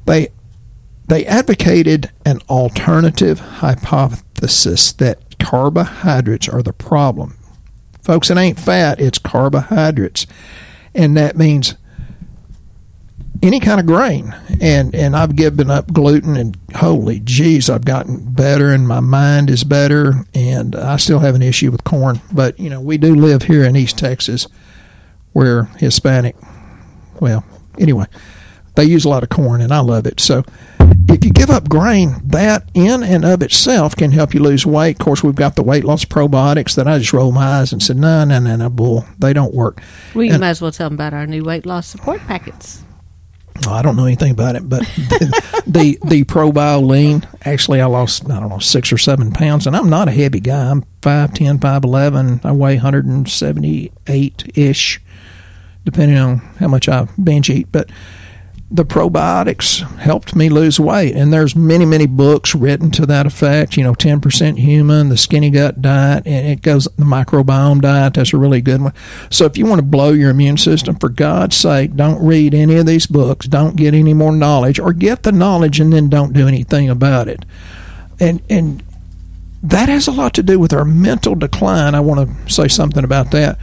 They 0.07 0.29
they 1.09 1.27
advocated 1.27 2.11
an 2.25 2.41
alternative 2.49 3.39
hypothesis 3.39 4.93
that 4.95 5.19
carbohydrates 5.43 6.49
are 6.49 6.63
the 6.63 6.73
problem. 6.73 7.37
Folks, 8.03 8.31
it 8.31 8.37
ain't 8.37 8.59
fat, 8.59 9.01
it's 9.01 9.19
carbohydrates. 9.19 10.27
And 10.95 11.17
that 11.17 11.37
means 11.37 11.75
any 13.43 13.61
kind 13.61 13.81
of 13.81 13.87
grain. 13.87 14.35
And 14.61 14.95
and 14.95 15.17
I've 15.17 15.37
given 15.37 15.71
up 15.71 15.93
gluten 15.93 16.37
and 16.37 16.57
holy 16.75 17.21
jeez, 17.21 17.69
I've 17.69 17.85
gotten 17.85 18.33
better 18.33 18.71
and 18.71 18.87
my 18.87 19.01
mind 19.01 19.51
is 19.51 19.65
better 19.65 20.25
and 20.35 20.77
I 20.77 20.97
still 20.97 21.19
have 21.21 21.35
an 21.35 21.43
issue 21.43 21.71
with 21.71 21.85
corn. 21.85 22.21
But 22.33 22.59
you 22.59 22.71
know, 22.71 22.81
we 22.81 22.99
do 22.99 23.15
live 23.15 23.43
here 23.43 23.65
in 23.65 23.77
East 23.77 23.99
Texas 23.99 24.47
where 25.33 25.65
Hispanic 25.79 26.37
well, 27.21 27.45
anyway, 27.79 28.07
they 28.75 28.85
use 28.85 29.05
a 29.05 29.09
lot 29.09 29.23
of 29.23 29.29
corn 29.29 29.61
and 29.61 29.73
I 29.73 29.81
love 29.81 30.07
it. 30.07 30.21
So 30.21 30.45
if 31.09 31.25
you 31.25 31.31
give 31.31 31.50
up 31.50 31.69
grain, 31.69 32.17
that 32.25 32.69
in 32.75 33.02
and 33.02 33.25
of 33.25 33.43
itself 33.43 33.95
can 33.97 34.12
help 34.12 34.35
you 34.35 34.41
lose 34.41 34.64
weight. 34.64 34.99
Of 34.99 35.05
course, 35.05 35.23
we've 35.23 35.35
got 35.35 35.57
the 35.57 35.62
weight 35.62 35.85
loss 35.85 36.05
probiotics 36.05 36.75
that 36.76 36.88
I 36.88 36.99
just 36.99 37.12
rolled 37.12 37.35
my 37.35 37.59
eyes 37.61 37.73
and 37.73 37.83
said, 37.83 37.97
no, 37.97 38.25
no, 38.25 38.38
no, 38.38 38.57
no, 38.57 38.69
bull. 38.71 39.05
They 39.19 39.33
don't 39.33 39.55
work. 39.55 39.81
Well, 40.14 40.25
you 40.25 40.33
And- 40.33 40.41
might 40.41 40.50
as 40.50 40.62
well 40.62 40.73
tell 40.73 40.88
them 40.88 40.95
about 40.95 41.12
our 41.14 41.26
new 41.26 41.45
weight 41.45 41.67
loss 41.67 41.87
support 41.87 42.21
packets. 42.23 42.83
Oh, 43.67 43.73
I 43.73 43.83
don't 43.83 43.97
know 43.97 44.07
anything 44.07 44.31
about 44.33 44.57
it, 44.57 44.67
but 44.69 44.81
the 44.97 45.62
the, 45.67 45.99
the 46.07 47.31
actually, 47.45 47.81
I 47.81 47.87
lost 47.87 48.25
I 48.31 48.41
don't 48.41 48.49
know 48.49 48.59
six 48.59 48.93
or 48.93 48.99
seven 48.99 49.31
pounds, 49.31 49.67
and 49.67 49.76
I'm 49.76 49.91
not 49.91 50.09
a 50.09 50.11
heavy 50.11 50.41
guy. 50.41 50.71
I'm 50.71 50.83
5'10", 51.02 51.59
5'11". 51.59 52.45
I 52.45 52.52
weigh 52.52 52.76
178 52.76 54.52
ish, 54.59 55.00
depending 55.85 56.17
on 56.19 56.38
how 56.59 56.69
much 56.69 56.88
I 56.88 57.07
binge 57.23 57.50
eat. 57.50 57.69
But 57.71 57.91
the 58.73 58.87
probiotics 58.87 59.81
helped 59.99 60.35
me 60.35 60.49
lose 60.49 60.81
weight, 60.81 61.14
and 61.14 61.31
there's 61.31 61.55
many 61.55 61.85
many 61.85 62.07
books 62.07 62.55
written 62.55 62.91
to 62.93 63.05
that 63.05 63.26
effect. 63.26 63.76
You 63.76 63.85
know, 63.85 63.95
ten 63.95 64.19
percent 64.19 64.59
human, 64.59 65.11
the 65.11 65.19
skinny 65.19 65.50
gut 65.50 65.83
diet, 65.83 66.26
and 66.26 66.47
it 66.47 66.62
goes 66.62 66.85
the 66.97 67.05
microbiome 67.05 67.83
diet. 67.83 68.14
That's 68.14 68.33
a 68.33 68.38
really 68.38 68.62
good 68.62 68.81
one. 68.81 68.95
So 69.31 69.45
if 69.45 69.59
you 69.59 69.67
want 69.67 69.81
to 69.81 69.87
blow 69.87 70.12
your 70.12 70.31
immune 70.31 70.57
system, 70.57 70.97
for 70.97 71.11
God's 71.11 71.55
sake, 71.55 71.95
don't 71.95 72.25
read 72.25 72.55
any 72.55 72.76
of 72.76 72.87
these 72.87 73.07
books. 73.07 73.47
Don't 73.47 73.76
get 73.76 73.93
any 73.93 74.14
more 74.14 74.33
knowledge, 74.33 74.79
or 74.79 74.95
get 74.95 75.23
the 75.23 75.33
knowledge 75.33 75.79
and 75.79 75.93
then 75.93 76.09
don't 76.09 76.33
do 76.33 76.49
anything 76.49 76.88
about 76.88 77.29
it. 77.29 77.45
And 78.19 78.41
and 78.49 78.83
that 79.62 79.91
has 79.91 80.09
a 80.09 80.12
lot 80.12 80.33
to 80.35 80.43
do 80.43 80.59
with 80.59 80.73
our 80.73 80.87
mental 80.87 81.35
decline. 81.35 81.95
I 81.95 82.00
want 82.00 82.26
to 82.26 82.52
say 82.52 82.69
something 82.69 83.05
about 83.05 83.33
that. 83.33 83.59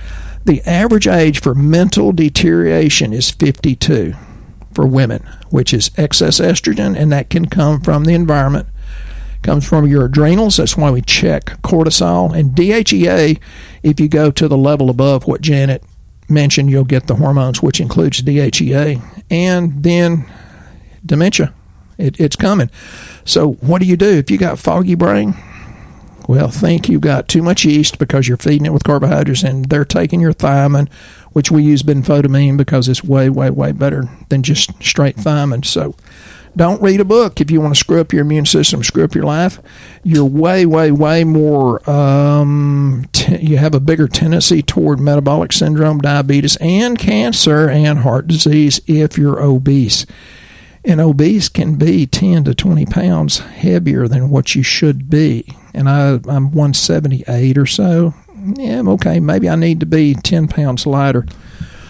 The 0.46 0.62
average 0.70 1.08
age 1.08 1.42
for 1.42 1.56
mental 1.56 2.12
deterioration 2.12 3.12
is 3.12 3.32
52 3.32 4.13
for 4.74 4.86
women, 4.86 5.24
which 5.50 5.74
is 5.74 5.92
excess 5.98 6.40
estrogen, 6.40 6.98
and 6.98 7.12
that 7.12 7.30
can 7.30 7.48
come 7.48 7.82
from 7.82 8.06
the 8.06 8.14
environment. 8.14 8.68
Comes 9.42 9.68
from 9.68 9.88
your 9.88 10.06
adrenals. 10.06 10.58
That's 10.58 10.76
why 10.76 10.92
we 10.92 11.02
check 11.02 11.46
cortisol 11.62 12.38
and 12.38 12.52
DHEA. 12.52 13.40
If 13.84 14.00
you 14.00 14.10
go 14.10 14.32
to 14.32 14.48
the 14.48 14.58
level 14.58 14.90
above 14.90 15.28
what 15.28 15.42
Janet 15.42 15.84
mentioned, 16.28 16.70
you'll 16.70 16.84
get 16.84 17.08
the 17.08 17.16
hormones, 17.16 17.64
which 17.64 17.80
includes 17.80 18.22
DHEA, 18.22 19.02
and 19.32 19.82
then 19.82 20.26
dementia. 21.06 21.54
It, 21.98 22.20
it's 22.20 22.36
coming. 22.36 22.70
So, 23.26 23.54
what 23.54 23.82
do 23.82 23.88
you 23.88 23.98
do 23.98 24.10
if 24.10 24.30
you 24.32 24.38
got 24.38 24.60
foggy 24.60 24.96
brain? 24.96 25.36
Well, 26.30 26.50
think 26.50 26.88
you've 26.88 27.02
got 27.02 27.28
too 27.28 27.42
much 27.42 27.66
yeast 27.66 27.98
because 27.98 28.28
you're 28.28 28.38
feeding 28.38 28.68
it 28.68 28.74
with 28.74 28.84
carbohydrates, 28.84 29.44
and 29.44 29.66
they're 29.66 29.84
taking 29.84 30.20
your 30.20 30.34
thiamine, 30.34 30.88
which 31.34 31.52
we 31.52 31.64
use 31.64 31.84
benfotiamine 31.84 32.58
because 32.58 32.88
it's 32.88 33.04
way, 33.04 33.30
way, 33.30 33.50
way 33.50 33.72
better 33.72 34.10
than 34.30 34.44
just 34.44 34.72
straight 34.82 35.18
thiamine. 35.18 35.66
So, 35.66 35.96
don't 36.56 36.82
read 36.82 37.00
a 37.00 37.06
book 37.06 37.40
if 37.40 37.52
you 37.52 37.62
want 37.62 37.76
to 37.76 37.80
screw 37.80 38.02
up 38.02 38.12
your 38.12 38.24
immune 38.24 38.46
system, 38.46 38.84
screw 38.84 39.04
up 39.04 39.14
your 39.14 39.24
life. 39.24 39.60
You're 40.04 40.26
way, 40.26 40.66
way, 40.66 40.92
way 40.92 41.24
more. 41.24 41.88
Um, 41.90 43.08
t- 43.14 43.38
you 43.38 43.58
have 43.58 43.76
a 43.76 43.80
bigger 43.80 44.08
tendency 44.08 44.64
toward 44.64 45.00
metabolic 45.00 45.54
syndrome, 45.54 46.00
diabetes, 46.00 46.58
and 46.58 46.98
cancer 46.98 47.70
and 47.70 48.00
heart 48.00 48.28
disease 48.28 48.82
if 48.88 49.18
you're 49.18 49.42
obese 49.42 50.08
and 50.84 51.02
obese 51.02 51.50
can 51.50 51.76
be 51.76 52.06
10 52.06 52.46
to 52.46 52.56
20 52.56 52.86
pounds 52.86 53.40
heavier 53.40 54.08
than 54.08 54.30
what 54.30 54.56
you 54.56 54.64
should 54.64 55.10
be. 55.10 55.46
And 55.74 55.90
I, 55.90 56.14
I'm 56.28 56.52
178 56.52 57.58
or 57.58 57.66
so. 57.66 58.14
Yeah, 58.41 58.81
okay. 58.88 59.19
Maybe 59.19 59.50
I 59.50 59.55
need 59.55 59.79
to 59.81 59.86
be 59.86 60.15
10 60.15 60.48
pounds 60.48 60.86
lighter. 60.86 61.25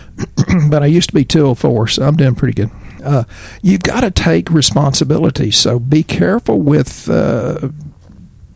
but 0.70 0.84
I 0.84 0.88
used 0.88 1.10
to 1.10 1.16
be 1.16 1.24
204, 1.24 1.88
so 1.88 2.04
I'm 2.04 2.16
doing 2.16 2.36
pretty 2.36 2.54
good. 2.54 2.72
Uh, 3.04 3.24
you've 3.62 3.84
got 3.84 4.02
to 4.02 4.12
take 4.12 4.50
responsibility. 4.50 5.52
So 5.52 5.80
be 5.80 6.04
careful 6.04 6.60
with 6.60 7.10
uh, 7.10 7.70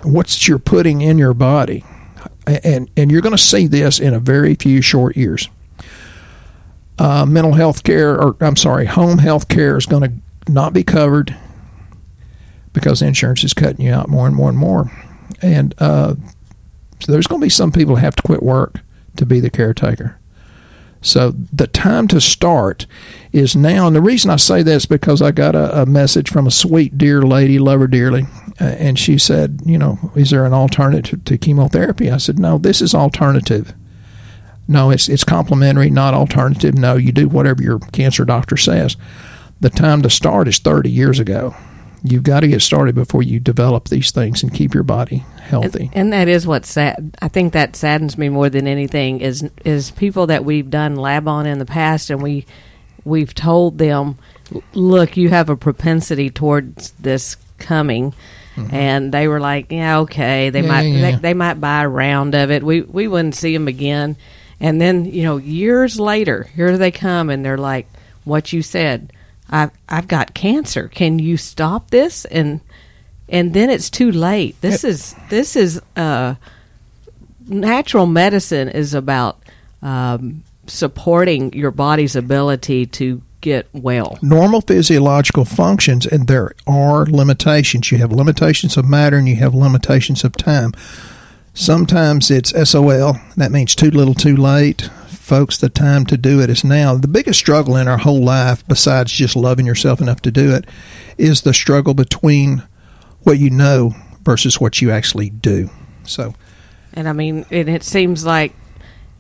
what 0.01 0.47
you're 0.47 0.59
putting 0.59 1.01
in 1.01 1.17
your 1.17 1.33
body. 1.33 1.85
And, 2.45 2.89
and 2.97 3.09
you're 3.09 3.21
going 3.21 3.35
to 3.35 3.38
see 3.38 3.67
this 3.67 4.00
in 4.00 4.13
a 4.13 4.19
very 4.19 4.55
few 4.55 4.81
short 4.81 5.15
years 5.15 5.47
uh, 7.00 7.25
mental 7.25 7.53
health 7.53 7.83
care, 7.83 8.19
or 8.19 8.35
I'm 8.39 8.55
sorry, 8.55 8.85
home 8.85 9.17
health 9.17 9.47
care 9.47 9.77
is 9.77 9.85
going 9.85 10.03
to 10.03 10.51
not 10.51 10.73
be 10.73 10.83
covered 10.83 11.35
because 12.73 13.01
insurance 13.01 13.43
is 13.43 13.53
cutting 13.53 13.85
you 13.85 13.93
out 13.93 14.09
more 14.09 14.27
and 14.27 14.35
more 14.35 14.50
and 14.50 14.57
more. 14.57 14.91
And 15.41 15.73
uh, 15.79 16.15
so 17.03 17.12
there's 17.12 17.27
going 17.27 17.41
to 17.41 17.45
be 17.45 17.50
some 17.50 17.72
people 17.72 17.98
have 17.98 18.15
to 18.15 18.24
quit 18.24 18.41
work 18.41 18.79
to 19.17 19.25
be 19.25 19.41
the 19.41 19.50
caretaker. 19.50 20.17
So 21.01 21.31
the 21.31 21.67
time 21.67 22.07
to 22.07 22.22
start 22.22 22.86
is 23.33 23.57
now. 23.57 23.88
And 23.88 23.95
the 23.95 24.01
reason 24.01 24.31
I 24.31 24.38
say 24.38 24.63
this 24.63 24.86
because 24.86 25.22
I 25.22 25.31
got 25.31 25.53
a, 25.53 25.81
a 25.81 25.86
message 25.86 26.31
from 26.31 26.48
a 26.48 26.51
sweet, 26.51 26.98
dear 26.98 27.22
lady, 27.22 27.60
love 27.60 27.81
her 27.81 27.88
dearly, 27.88 28.24
uh, 28.62 28.63
and 28.63 28.98
she 28.98 29.17
said, 29.17 29.62
you 29.65 29.77
know, 29.77 30.12
is 30.15 30.29
there 30.29 30.45
an 30.45 30.53
alternative 30.53 31.25
to 31.25 31.38
chemotherapy? 31.38 32.10
I 32.10 32.17
said, 32.17 32.39
no, 32.39 32.57
this 32.57 32.81
is 32.81 32.95
alternative. 32.95 33.74
No, 34.65 34.91
it's 34.91 35.10
it's 35.10 35.25
complementary, 35.25 35.89
not 35.89 36.13
alternative. 36.13 36.75
No, 36.75 36.95
you 36.95 37.12
do 37.12 37.27
whatever 37.27 37.62
your 37.62 37.79
cancer 37.79 38.24
doctor 38.24 38.55
says. 38.55 38.95
The 39.60 39.69
time 39.69 40.01
to 40.03 40.10
start 40.10 40.48
is 40.48 40.57
30 40.60 40.89
years 40.89 41.19
ago. 41.19 41.53
You've 42.03 42.24
got 42.24 42.41
to 42.41 42.48
get 42.48 42.62
started 42.62 42.95
before 42.95 43.24
you 43.24 43.39
develop 43.39 43.88
these 43.88 44.12
things 44.12 44.43
and 44.43 44.53
keep 44.53 44.74
your 44.74 44.83
body 44.83 45.24
healthy. 45.41 45.86
And, 45.93 45.95
and 45.95 46.13
that 46.13 46.27
is 46.27 46.45
what 46.45 46.65
sad. 46.65 47.15
I 47.22 47.29
think 47.29 47.53
that 47.53 47.75
saddens 47.75 48.17
me 48.17 48.27
more 48.29 48.50
than 48.50 48.67
anything 48.67 49.22
is 49.22 49.50
is 49.63 49.91
people 49.91 50.27
that 50.27 50.43
we've 50.43 50.69
done 50.69 50.95
lab 50.95 51.27
on 51.27 51.45
in 51.45 51.60
the 51.60 51.65
past, 51.65 52.10
and 52.10 52.22
we 52.22 52.45
we've 53.05 53.33
told 53.33 53.77
them, 53.77 54.17
look, 54.74 55.15
you 55.15 55.29
have 55.29 55.50
a 55.50 55.55
propensity 55.55 56.29
towards 56.29 56.91
this 56.91 57.38
coming. 57.57 58.13
Mm-hmm. 58.55 58.75
And 58.75 59.12
they 59.12 59.27
were 59.27 59.39
like, 59.39 59.72
"Yeah, 59.72 60.00
okay." 60.01 60.51
They 60.51 60.62
Yeah, 60.62 60.67
might 60.67 60.81
yeah, 60.81 61.12
They, 61.12 61.17
they 61.17 61.33
might 61.33 61.60
buy 61.60 61.83
a 61.83 61.89
round 61.89 62.36
of 62.36 62.51
it. 62.51 62.63
We 62.63 62.81
we 62.81 63.07
wouldn't 63.07 63.36
see 63.36 63.51
them 63.51 63.67
again. 63.67 64.15
And 64.60 64.79
then 64.79 65.05
you 65.05 65.24
know, 65.24 65.38
years 65.38 66.00
later, 66.00 66.43
here 66.55 66.77
they 66.77 66.91
come, 66.91 67.31
and 67.31 67.43
they're 67.43 67.57
like, 67.57 67.88
"What 68.25 68.53
you 68.53 68.62
said, 68.62 69.12
I've 69.53 69.72
I've 69.88 70.07
got 70.07 70.33
cancer. 70.33 70.88
Can 70.88 71.19
you 71.19 71.38
stop 71.38 71.91
this?" 71.91 72.25
And 72.25 72.60
and 73.29 73.53
then 73.53 73.69
it's 73.69 73.89
too 73.89 74.12
late. 74.12 74.60
This 74.62 74.83
is 74.83 75.15
this 75.29 75.55
is 75.55 75.79
uh, 75.95 76.36
natural 77.48 78.05
medicine 78.05 78.67
is 78.67 78.93
about 78.93 79.39
um, 79.81 80.43
supporting 80.67 81.53
your 81.53 81.72
body's 81.72 82.15
ability 82.15 82.88
to 82.88 83.22
get 83.41 83.67
well. 83.74 84.17
normal 84.22 84.62
physiological 84.62 85.43
functions, 85.45 86.05
and 86.05 86.27
there 86.27 86.53
are 86.65 87.05
limitations. 87.05 87.91
You 87.91 87.98
have 88.00 88.12
limitations 88.12 88.77
of 88.77 88.88
matter 88.89 89.17
and 89.17 89.27
you 89.27 89.36
have 89.36 89.53
limitations 89.53 90.24
of 90.24 90.31
time. 90.38 90.72
Sometimes 91.53 92.31
it's 92.31 92.51
SOL, 92.69 93.17
that 93.38 93.51
means 93.51 93.75
too 93.75 93.91
little, 93.91 94.15
too 94.15 94.36
late. 94.36 94.89
Folks, 95.24 95.56
the 95.56 95.70
time 95.70 96.06
to 96.08 96.18
do 96.18 96.42
it 96.42 96.50
is 96.50 96.65
now. 96.65 96.96
The 96.96 97.08
biggest 97.08 97.39
struggle 97.39 97.77
in 97.77 97.88
our 97.88 97.98
whole 97.98 98.22
life, 98.22 98.68
besides 98.68 99.10
just 99.10 99.38
loving 99.38 99.65
yourself 99.65 100.01
enough 100.01 100.22
to 100.24 100.32
do 100.32 100.53
it, 100.53 100.65
is 101.18 101.44
the 101.44 101.53
struggle 101.53 101.94
between 101.94 102.62
what 103.22 103.39
you 103.39 103.50
know 103.50 103.96
versus 104.24 104.60
what 104.60 104.82
you 104.82 104.92
actually 104.92 105.30
do. 105.30 105.70
So, 106.03 106.36
And 106.94 107.08
I 107.08 107.13
mean, 107.13 107.46
and 107.51 107.70
it 107.70 107.84
seems 107.84 108.25
like 108.25 108.51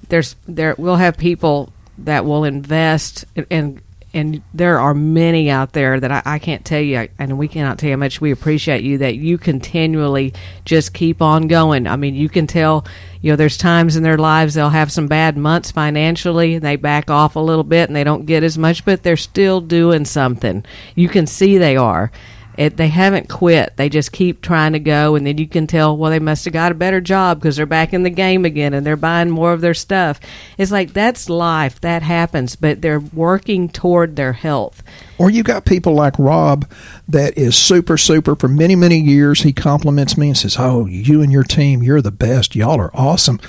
there's 0.09 0.35
there 0.45 0.75
we'll 0.77 0.97
have 0.97 1.15
people 1.15 1.71
that 1.99 2.25
will 2.25 2.43
invest 2.43 3.23
and 3.37 3.47
and, 3.49 3.81
and 4.13 4.41
there 4.53 4.79
are 4.79 4.93
many 4.93 5.49
out 5.49 5.73
there 5.73 5.99
that 5.99 6.11
I, 6.11 6.21
I 6.25 6.39
can't 6.39 6.63
tell 6.63 6.81
you 6.81 7.07
and 7.17 7.37
we 7.37 7.47
cannot 7.47 7.79
tell 7.79 7.87
you 7.87 7.95
how 7.95 7.99
much 7.99 8.21
we 8.21 8.31
appreciate 8.31 8.83
you 8.83 8.99
that 8.99 9.15
you 9.15 9.37
continually 9.37 10.33
just 10.65 10.93
keep 10.93 11.21
on 11.21 11.47
going. 11.47 11.87
I 11.87 11.95
mean, 11.95 12.15
you 12.15 12.29
can 12.29 12.47
tell 12.47 12.85
you 13.21 13.31
know 13.31 13.35
there's 13.35 13.57
times 13.57 13.95
in 13.95 14.03
their 14.03 14.17
lives 14.17 14.53
they'll 14.53 14.69
have 14.69 14.91
some 14.91 15.07
bad 15.07 15.37
months 15.37 15.71
financially 15.71 16.55
and 16.55 16.63
they 16.63 16.75
back 16.75 17.09
off 17.09 17.35
a 17.35 17.39
little 17.39 17.63
bit 17.63 17.89
and 17.89 17.95
they 17.95 18.03
don't 18.03 18.25
get 18.25 18.43
as 18.43 18.57
much 18.57 18.85
but 18.85 19.03
they're 19.03 19.17
still 19.17 19.61
doing 19.61 20.05
something. 20.05 20.63
You 20.95 21.09
can 21.09 21.25
see 21.25 21.57
they 21.57 21.77
are 21.77 22.11
it, 22.57 22.77
they 22.77 22.87
haven't 22.87 23.29
quit. 23.29 23.75
They 23.77 23.89
just 23.89 24.11
keep 24.11 24.41
trying 24.41 24.73
to 24.73 24.79
go, 24.79 25.15
and 25.15 25.25
then 25.25 25.37
you 25.37 25.47
can 25.47 25.67
tell, 25.67 25.97
well, 25.97 26.11
they 26.11 26.19
must 26.19 26.45
have 26.45 26.53
got 26.53 26.71
a 26.71 26.75
better 26.75 27.01
job 27.01 27.39
because 27.39 27.55
they're 27.55 27.65
back 27.65 27.93
in 27.93 28.03
the 28.03 28.09
game 28.09 28.45
again 28.45 28.73
and 28.73 28.85
they're 28.85 28.95
buying 28.95 29.29
more 29.29 29.53
of 29.53 29.61
their 29.61 29.73
stuff. 29.73 30.19
It's 30.57 30.71
like 30.71 30.93
that's 30.93 31.29
life. 31.29 31.81
That 31.81 32.03
happens, 32.03 32.55
but 32.55 32.81
they're 32.81 32.99
working 32.99 33.69
toward 33.69 34.15
their 34.15 34.33
health. 34.33 34.83
Or 35.17 35.29
you 35.29 35.43
got 35.43 35.65
people 35.65 35.93
like 35.93 36.17
Rob 36.19 36.69
that 37.07 37.37
is 37.37 37.55
super, 37.55 37.97
super 37.97 38.35
for 38.35 38.47
many, 38.47 38.75
many 38.75 38.99
years. 38.99 39.41
He 39.41 39.53
compliments 39.53 40.17
me 40.17 40.27
and 40.27 40.37
says, 40.37 40.57
Oh, 40.59 40.85
you 40.85 41.21
and 41.21 41.31
your 41.31 41.43
team, 41.43 41.81
you're 41.81 42.01
the 42.01 42.11
best. 42.11 42.55
Y'all 42.55 42.79
are 42.79 42.91
awesome. 42.93 43.39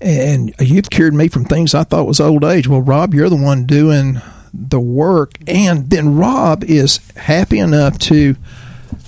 And 0.00 0.54
you've 0.60 0.90
cured 0.90 1.14
me 1.14 1.28
from 1.28 1.44
things 1.44 1.74
I 1.74 1.84
thought 1.84 2.06
was 2.06 2.20
old 2.20 2.44
age. 2.44 2.68
Well, 2.68 2.82
Rob, 2.82 3.14
you're 3.14 3.30
the 3.30 3.36
one 3.36 3.64
doing 3.64 4.20
the 4.56 4.80
work. 4.80 5.38
And 5.46 5.90
then 5.90 6.16
Rob 6.16 6.64
is 6.64 7.00
happy 7.16 7.58
enough 7.58 7.98
to 8.00 8.36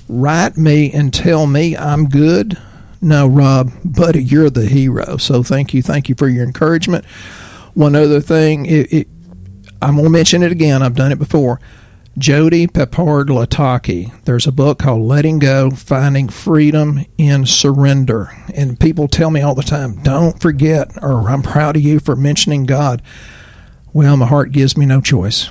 write 0.09 0.57
me 0.57 0.93
and 0.93 1.13
tell 1.13 1.47
me 1.47 1.77
I'm 1.77 2.09
good. 2.09 2.59
No, 3.01 3.27
Rob, 3.27 3.71
buddy, 3.85 4.23
you're 4.23 4.51
the 4.51 4.67
hero. 4.67 5.17
So 5.17 5.43
thank 5.43 5.73
you. 5.73 5.83
Thank 5.83 6.09
you 6.09 6.15
for 6.17 6.29
your 6.29 6.45
encouragement. 6.45 7.05
One 7.75 7.95
other 7.95 8.21
thing, 8.21 8.67
it, 8.67 8.93
it, 8.93 9.09
I'm 9.81 9.95
going 9.95 10.05
to 10.05 10.11
mention 10.11 10.43
it 10.43 10.51
again. 10.51 10.83
I've 10.83 10.97
done 10.97 11.13
it 11.13 11.19
before. 11.19 11.61
Jody 12.19 12.67
Pepard 12.67 13.29
Lataki. 13.29 14.13
There's 14.25 14.49
a 14.49 14.53
book 14.53 14.81
called 14.81 15.03
Letting 15.03 15.39
Go 15.39 15.71
Finding 15.71 16.29
Freedom 16.29 17.05
in 17.17 17.47
Surrender. 17.47 18.33
And 18.53 18.81
people 18.81 19.07
tell 19.07 19.31
me 19.31 19.41
all 19.41 19.55
the 19.55 19.63
time, 19.63 20.03
don't 20.03 20.41
forget, 20.41 20.91
or 21.01 21.31
I'm 21.31 21.43
proud 21.43 21.77
of 21.77 21.83
you 21.83 22.01
for 22.01 22.17
mentioning 22.17 22.67
God. 22.67 23.03
Well, 23.99 24.17
my 24.17 24.27
heart 24.27 24.53
gives 24.53 24.77
me 24.77 24.87
no 24.87 25.01
choice. 25.01 25.51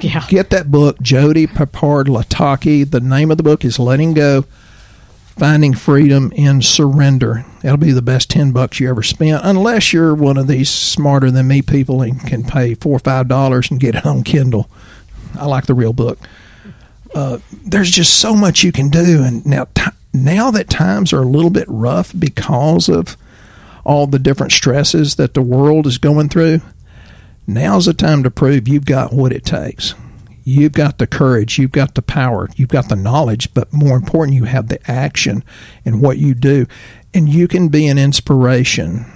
Yeah. 0.00 0.24
Get 0.26 0.48
that 0.48 0.70
book, 0.70 0.98
Jody 1.02 1.46
Pepard 1.46 2.06
Lataki. 2.06 2.90
The 2.90 3.00
name 3.00 3.30
of 3.30 3.36
the 3.36 3.42
book 3.42 3.66
is 3.66 3.78
Letting 3.78 4.14
Go 4.14 4.46
Finding 5.36 5.74
Freedom 5.74 6.32
in 6.34 6.62
Surrender. 6.62 7.44
That'll 7.60 7.76
be 7.76 7.92
the 7.92 8.00
best 8.00 8.30
10 8.30 8.50
bucks 8.52 8.80
you 8.80 8.88
ever 8.88 9.02
spent, 9.02 9.42
unless 9.44 9.92
you're 9.92 10.14
one 10.14 10.38
of 10.38 10.46
these 10.46 10.70
smarter 10.70 11.30
than 11.30 11.48
me 11.48 11.60
people 11.60 12.00
and 12.00 12.18
can 12.26 12.44
pay 12.44 12.72
four 12.72 12.96
or 12.96 12.98
five 12.98 13.28
dollars 13.28 13.70
and 13.70 13.78
get 13.78 13.94
it 13.94 14.06
on 14.06 14.24
Kindle. 14.24 14.70
I 15.38 15.44
like 15.44 15.66
the 15.66 15.74
real 15.74 15.92
book. 15.92 16.18
Uh, 17.14 17.40
there's 17.62 17.90
just 17.90 18.18
so 18.18 18.34
much 18.34 18.64
you 18.64 18.72
can 18.72 18.88
do, 18.88 19.22
and 19.22 19.44
now 19.44 19.66
ti 19.74 19.90
now 20.14 20.50
that 20.50 20.70
times 20.70 21.12
are 21.12 21.20
a 21.20 21.26
little 21.26 21.50
bit 21.50 21.68
rough 21.68 22.10
because 22.18 22.88
of 22.88 23.18
all 23.84 24.06
the 24.06 24.18
different 24.18 24.52
stresses 24.52 25.16
that 25.16 25.34
the 25.34 25.42
world 25.42 25.86
is 25.86 25.98
going 25.98 26.30
through. 26.30 26.62
Now's 27.54 27.86
the 27.86 27.94
time 27.94 28.22
to 28.22 28.30
prove 28.30 28.68
you've 28.68 28.86
got 28.86 29.12
what 29.12 29.32
it 29.32 29.44
takes. 29.44 29.94
You've 30.44 30.72
got 30.72 30.98
the 30.98 31.06
courage, 31.06 31.58
you've 31.58 31.72
got 31.72 31.94
the 31.94 32.02
power, 32.02 32.48
you've 32.56 32.68
got 32.68 32.88
the 32.88 32.96
knowledge, 32.96 33.54
but 33.54 33.72
more 33.72 33.96
important, 33.96 34.36
you 34.36 34.44
have 34.44 34.68
the 34.68 34.90
action 34.90 35.44
in 35.84 36.00
what 36.00 36.18
you 36.18 36.34
do. 36.34 36.66
And 37.14 37.28
you 37.28 37.46
can 37.46 37.68
be 37.68 37.86
an 37.86 37.98
inspiration 37.98 39.06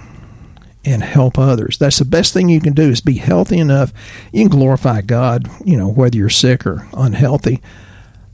and 0.85 1.03
help 1.03 1.37
others. 1.37 1.77
That's 1.77 1.99
the 1.99 2.05
best 2.05 2.31
thing 2.33 2.47
you 2.47 2.61
can 2.61 2.73
do 2.73 2.89
is 2.89 3.01
be 3.01 3.17
healthy 3.17 3.57
enough. 3.57 3.91
You 4.31 4.47
can 4.47 4.57
glorify 4.57 5.01
God, 5.01 5.49
you 5.65 5.75
know, 5.75 5.89
whether 5.89 6.15
you're 6.15 6.29
sick 6.29 6.65
or 6.65 6.87
unhealthy, 6.93 7.61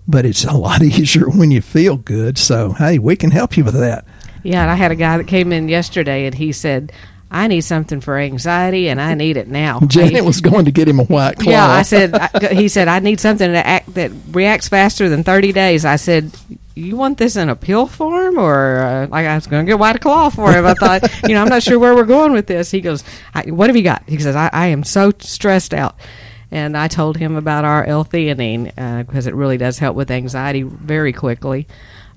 but 0.08 0.26
it's 0.26 0.44
a 0.44 0.54
lot 0.54 0.82
easier 0.84 1.30
when 1.30 1.50
you 1.50 1.62
feel 1.62 1.98
good. 1.98 2.38
So, 2.38 2.74
hey, 2.74 3.00
we 3.00 3.16
can 3.16 3.32
help 3.32 3.58
you 3.58 3.64
with 3.64 3.80
that. 3.80 4.06
Yeah, 4.44 4.62
and 4.62 4.70
I 4.70 4.76
had 4.76 4.92
a 4.92 4.96
guy 4.96 5.18
that 5.18 5.28
came 5.28 5.52
in 5.52 5.68
yesterday 5.68 6.26
and 6.26 6.36
he 6.36 6.52
said, 6.52 6.92
I 7.34 7.48
need 7.48 7.62
something 7.62 8.00
for 8.00 8.20
anxiety 8.20 8.90
and 8.90 9.02
I 9.02 9.16
need 9.16 9.38
it 9.38 9.48
now. 9.48 9.80
Janet 9.88 10.24
was 10.24 10.40
going 10.40 10.66
to 10.66 10.72
get 10.72 10.88
him 10.88 11.00
a 11.00 11.04
white 11.04 11.40
claw. 11.40 11.52
Yeah, 11.52 11.68
I 11.68 11.82
said. 11.82 12.14
I, 12.14 12.54
he 12.54 12.68
said 12.68 12.88
I 12.88 13.00
need 13.00 13.20
something 13.20 13.52
that 13.52 13.66
act, 13.66 13.94
that 13.96 14.12
reacts 14.32 14.70
faster 14.70 15.10
than 15.10 15.24
thirty 15.24 15.52
days. 15.52 15.84
I 15.84 15.96
said, 15.96 16.32
you 16.76 16.96
want 16.96 17.18
this 17.18 17.36
in 17.36 17.50
a 17.50 17.56
pill 17.56 17.88
form, 17.88 18.38
or 18.38 18.80
uh, 18.80 19.08
like 19.08 19.26
I 19.26 19.34
was 19.34 19.48
going 19.48 19.66
to 19.66 19.70
get 19.70 19.80
white 19.80 20.00
claw 20.00 20.30
for 20.30 20.52
him. 20.52 20.66
I 20.66 20.76
thought, 20.76 21.02
you 21.28 21.34
know, 21.34 21.42
I'm 21.42 21.50
not 21.50 21.64
sure 21.64 21.80
where 21.80 21.96
we're 21.96 22.06
going 22.06 22.34
with 22.34 22.46
this. 22.46 22.70
He 22.70 22.82
goes, 22.82 23.04
I, 23.34 23.50
what 23.50 23.68
have 23.68 23.76
you 23.76 23.84
got? 23.84 24.04
He 24.08 24.20
says, 24.20 24.36
I, 24.36 24.52
I 24.54 24.68
am 24.68 24.84
so 24.84 25.12
stressed 25.20 25.74
out. 25.74 25.96
And 26.52 26.78
I 26.78 26.88
told 26.88 27.18
him 27.18 27.36
about 27.36 27.66
our 27.66 27.84
L-theanine 27.84 29.06
because 29.08 29.26
it 29.26 29.34
really 29.34 29.58
does 29.58 29.80
help 29.80 29.96
with 29.96 30.12
anxiety 30.12 30.62
very 30.62 31.12
quickly. 31.12 31.68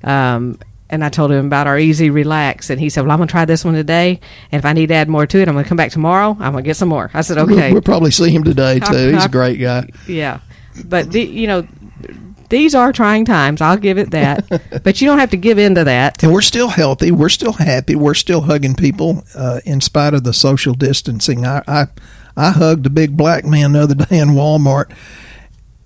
Um, 0.04 0.58
and 0.88 1.04
I 1.04 1.08
told 1.08 1.32
him 1.32 1.46
about 1.46 1.66
our 1.66 1.78
Easy 1.78 2.10
Relax, 2.10 2.70
and 2.70 2.80
he 2.80 2.88
said, 2.88 3.02
"Well, 3.02 3.10
I'm 3.10 3.18
going 3.18 3.28
to 3.28 3.32
try 3.32 3.44
this 3.44 3.64
one 3.64 3.74
today, 3.74 4.20
and 4.52 4.58
if 4.58 4.64
I 4.64 4.72
need 4.72 4.88
to 4.88 4.94
add 4.94 5.08
more 5.08 5.26
to 5.26 5.38
it, 5.38 5.48
I'm 5.48 5.54
going 5.54 5.64
to 5.64 5.68
come 5.68 5.76
back 5.76 5.90
tomorrow. 5.90 6.36
I'm 6.38 6.52
going 6.52 6.64
to 6.64 6.68
get 6.68 6.76
some 6.76 6.88
more." 6.88 7.10
I 7.14 7.22
said, 7.22 7.38
"Okay." 7.38 7.72
We'll, 7.72 7.82
probably 7.82 8.10
see 8.10 8.30
him 8.30 8.44
today 8.44 8.78
too. 8.90 9.12
He's 9.12 9.24
a 9.24 9.28
great 9.28 9.56
guy. 9.58 9.88
Yeah, 10.06 10.40
but 10.84 11.10
the, 11.10 11.22
you 11.22 11.46
know, 11.46 11.66
these 12.48 12.74
are 12.74 12.92
trying 12.92 13.24
times. 13.24 13.60
I'll 13.60 13.76
give 13.76 13.98
it 13.98 14.10
that, 14.10 14.48
but 14.82 15.00
you 15.00 15.08
don't 15.08 15.18
have 15.18 15.30
to 15.30 15.36
give 15.36 15.58
in 15.58 15.74
to 15.74 15.84
that. 15.84 16.22
And 16.22 16.32
we're 16.32 16.42
still 16.42 16.68
healthy. 16.68 17.10
We're 17.10 17.28
still 17.28 17.52
happy. 17.52 17.96
We're 17.96 18.14
still 18.14 18.42
hugging 18.42 18.74
people 18.74 19.24
uh, 19.34 19.60
in 19.64 19.80
spite 19.80 20.14
of 20.14 20.24
the 20.24 20.32
social 20.32 20.74
distancing. 20.74 21.44
I, 21.44 21.62
I 21.66 21.86
I 22.36 22.50
hugged 22.50 22.86
a 22.86 22.90
big 22.90 23.16
black 23.16 23.44
man 23.44 23.72
the 23.72 23.82
other 23.82 23.94
day 23.94 24.18
in 24.18 24.30
Walmart, 24.30 24.94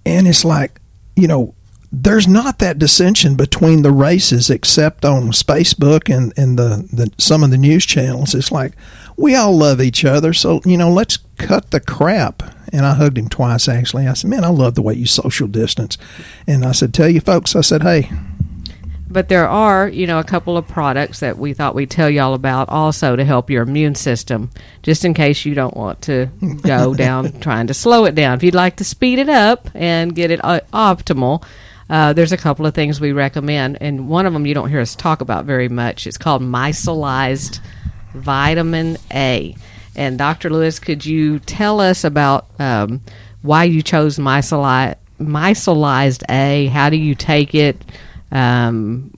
and 0.04 0.26
it's 0.26 0.44
like, 0.44 0.80
you 1.16 1.28
know, 1.28 1.54
there's 1.92 2.28
not 2.28 2.60
that 2.60 2.78
dissension 2.78 3.34
between 3.34 3.82
the 3.82 3.90
races 3.90 4.48
except 4.48 5.04
on 5.04 5.32
Facebook 5.32 6.14
and, 6.14 6.32
and 6.36 6.58
the, 6.58 6.88
the 6.92 7.10
some 7.18 7.42
of 7.42 7.50
the 7.50 7.58
news 7.58 7.84
channels. 7.84 8.34
It's 8.34 8.52
like 8.52 8.72
we 9.16 9.34
all 9.34 9.56
love 9.56 9.80
each 9.80 10.04
other, 10.04 10.32
so 10.32 10.60
you 10.64 10.76
know, 10.76 10.90
let's 10.90 11.18
cut 11.38 11.70
the 11.70 11.80
crap. 11.80 12.42
And 12.72 12.86
I 12.86 12.94
hugged 12.94 13.18
him 13.18 13.28
twice 13.28 13.68
actually. 13.68 14.06
I 14.06 14.14
said, 14.14 14.30
Man, 14.30 14.44
I 14.44 14.48
love 14.48 14.76
the 14.76 14.82
way 14.82 14.94
you 14.94 15.06
social 15.06 15.48
distance. 15.48 15.98
And 16.46 16.64
I 16.64 16.72
said, 16.72 16.94
Tell 16.94 17.08
you 17.08 17.20
folks, 17.20 17.56
I 17.56 17.62
said, 17.62 17.82
Hey, 17.82 18.08
but 19.10 19.28
there 19.28 19.48
are, 19.48 19.88
you 19.88 20.06
know, 20.06 20.20
a 20.20 20.24
couple 20.24 20.56
of 20.56 20.68
products 20.68 21.18
that 21.18 21.36
we 21.36 21.52
thought 21.52 21.74
we'd 21.74 21.90
tell 21.90 22.08
y'all 22.08 22.34
about 22.34 22.68
also 22.68 23.16
to 23.16 23.24
help 23.24 23.50
your 23.50 23.64
immune 23.64 23.96
system, 23.96 24.50
just 24.84 25.04
in 25.04 25.14
case 25.14 25.44
you 25.44 25.54
don't 25.54 25.76
want 25.76 26.02
to 26.02 26.26
go 26.62 26.94
down 26.94 27.32
trying 27.40 27.66
to 27.66 27.74
slow 27.74 28.04
it 28.04 28.14
down. 28.14 28.36
If 28.36 28.44
you'd 28.44 28.54
like 28.54 28.76
to 28.76 28.84
speed 28.84 29.18
it 29.18 29.28
up 29.28 29.68
and 29.74 30.14
get 30.14 30.30
it 30.30 30.38
uh, 30.44 30.60
optimal, 30.72 31.42
uh, 31.90 32.12
there's 32.12 32.30
a 32.30 32.36
couple 32.36 32.64
of 32.66 32.74
things 32.74 33.00
we 33.00 33.10
recommend, 33.10 33.78
and 33.80 34.08
one 34.08 34.24
of 34.24 34.32
them 34.32 34.46
you 34.46 34.54
don't 34.54 34.70
hear 34.70 34.80
us 34.80 34.94
talk 34.94 35.20
about 35.20 35.44
very 35.44 35.68
much. 35.68 36.06
It's 36.06 36.16
called 36.16 36.40
micellized 36.40 37.58
vitamin 38.14 38.96
A. 39.12 39.56
And 39.96 40.16
Dr. 40.16 40.50
Lewis, 40.50 40.78
could 40.78 41.04
you 41.04 41.40
tell 41.40 41.80
us 41.80 42.04
about 42.04 42.46
um, 42.60 43.00
why 43.42 43.64
you 43.64 43.82
chose 43.82 44.18
micellized 44.18 44.94
A? 46.30 46.66
How 46.66 46.90
do 46.90 46.96
you 46.96 47.16
take 47.16 47.56
it? 47.56 47.84
Um, 48.30 49.10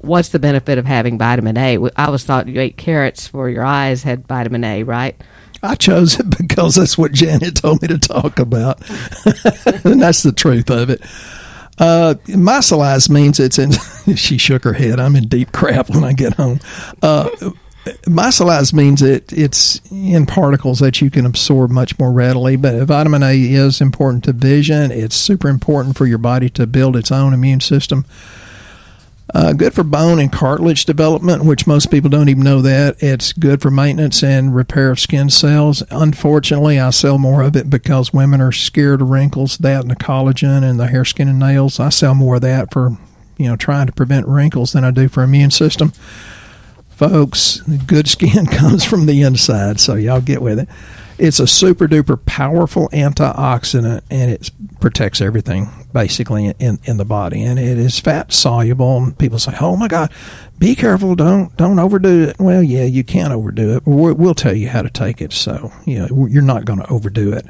what's 0.00 0.28
the 0.28 0.38
benefit 0.38 0.76
of 0.76 0.84
having 0.84 1.16
vitamin 1.16 1.56
A? 1.56 1.78
I 1.96 2.04
always 2.04 2.24
thought 2.24 2.46
you 2.46 2.60
ate 2.60 2.76
carrots 2.76 3.26
for 3.26 3.48
your 3.48 3.64
eyes 3.64 4.02
had 4.02 4.28
vitamin 4.28 4.64
A, 4.64 4.82
right? 4.82 5.16
I 5.62 5.76
chose 5.76 6.20
it 6.20 6.28
because 6.38 6.74
that's 6.74 6.98
what 6.98 7.12
Janet 7.12 7.56
told 7.56 7.80
me 7.80 7.88
to 7.88 7.98
talk 7.98 8.38
about, 8.38 8.82
and 9.84 10.02
that's 10.02 10.22
the 10.22 10.32
truth 10.32 10.70
of 10.70 10.90
it. 10.90 11.00
Uh, 11.78 12.14
micellized 12.26 13.08
means 13.08 13.38
it's 13.38 13.58
in. 13.58 13.72
she 14.16 14.38
shook 14.38 14.64
her 14.64 14.72
head. 14.72 14.98
I'm 14.98 15.16
in 15.16 15.28
deep 15.28 15.52
crap 15.52 15.90
when 15.90 16.04
I 16.04 16.12
get 16.12 16.34
home. 16.34 16.60
Uh, 17.02 17.28
micellized 18.06 18.72
means 18.74 19.02
it 19.02 19.32
it's 19.32 19.80
in 19.90 20.26
particles 20.26 20.80
that 20.80 21.00
you 21.00 21.10
can 21.10 21.24
absorb 21.24 21.70
much 21.70 21.98
more 21.98 22.12
readily. 22.12 22.56
But 22.56 22.82
vitamin 22.84 23.22
A 23.22 23.34
is 23.34 23.80
important 23.80 24.24
to 24.24 24.32
vision. 24.32 24.90
It's 24.90 25.16
super 25.16 25.48
important 25.48 25.96
for 25.96 26.06
your 26.06 26.18
body 26.18 26.50
to 26.50 26.66
build 26.66 26.96
its 26.96 27.12
own 27.12 27.32
immune 27.32 27.60
system. 27.60 28.04
Uh, 29.34 29.52
good 29.52 29.74
for 29.74 29.84
bone 29.84 30.18
and 30.18 30.32
cartilage 30.32 30.86
development, 30.86 31.44
which 31.44 31.66
most 31.66 31.90
people 31.90 32.08
don't 32.08 32.30
even 32.30 32.42
know 32.42 32.62
that. 32.62 32.96
It's 33.02 33.34
good 33.34 33.60
for 33.60 33.70
maintenance 33.70 34.22
and 34.22 34.54
repair 34.54 34.90
of 34.90 34.98
skin 34.98 35.28
cells. 35.28 35.82
Unfortunately, 35.90 36.80
I 36.80 36.90
sell 36.90 37.18
more 37.18 37.42
of 37.42 37.54
it 37.54 37.68
because 37.68 38.12
women 38.12 38.40
are 38.40 38.52
scared 38.52 39.02
of 39.02 39.10
wrinkles, 39.10 39.58
that 39.58 39.82
and 39.82 39.90
the 39.90 39.96
collagen 39.96 40.68
and 40.68 40.80
the 40.80 40.86
hair, 40.86 41.04
skin, 41.04 41.28
and 41.28 41.38
nails. 41.38 41.78
I 41.78 41.90
sell 41.90 42.14
more 42.14 42.36
of 42.36 42.40
that 42.42 42.72
for, 42.72 42.96
you 43.36 43.48
know, 43.48 43.56
trying 43.56 43.86
to 43.86 43.92
prevent 43.92 44.26
wrinkles 44.26 44.72
than 44.72 44.82
I 44.82 44.90
do 44.90 45.08
for 45.08 45.22
immune 45.22 45.50
system. 45.50 45.92
Folks, 46.88 47.60
good 47.86 48.08
skin 48.08 48.46
comes 48.50 48.82
from 48.82 49.04
the 49.04 49.20
inside, 49.20 49.78
so 49.78 49.94
y'all 49.94 50.22
get 50.22 50.40
with 50.40 50.58
it. 50.58 50.68
It's 51.18 51.40
a 51.40 51.46
super 51.46 51.88
duper 51.88 52.24
powerful 52.24 52.88
antioxidant 52.90 54.02
and 54.10 54.30
it 54.30 54.50
protects 54.80 55.20
everything 55.20 55.68
basically 55.92 56.54
in, 56.58 56.78
in 56.84 56.96
the 56.96 57.04
body. 57.04 57.42
And 57.42 57.58
it 57.58 57.78
is 57.78 57.98
fat 57.98 58.32
soluble. 58.32 58.98
And 58.98 59.18
people 59.18 59.38
say, 59.38 59.54
oh 59.60 59.76
my 59.76 59.88
God, 59.88 60.12
be 60.58 60.74
careful. 60.74 61.14
Don't, 61.14 61.56
don't 61.56 61.78
overdo 61.78 62.28
it. 62.28 62.36
Well, 62.38 62.62
yeah, 62.62 62.84
you 62.84 63.04
can't 63.04 63.32
overdo 63.32 63.76
it. 63.76 63.82
We'll, 63.86 64.14
we'll 64.14 64.34
tell 64.34 64.54
you 64.54 64.68
how 64.68 64.82
to 64.82 64.90
take 64.90 65.20
it. 65.20 65.32
So, 65.32 65.72
you 65.84 65.98
know, 65.98 66.26
you're 66.26 66.42
not 66.42 66.64
going 66.64 66.78
to 66.80 66.88
overdo 66.88 67.32
it. 67.32 67.46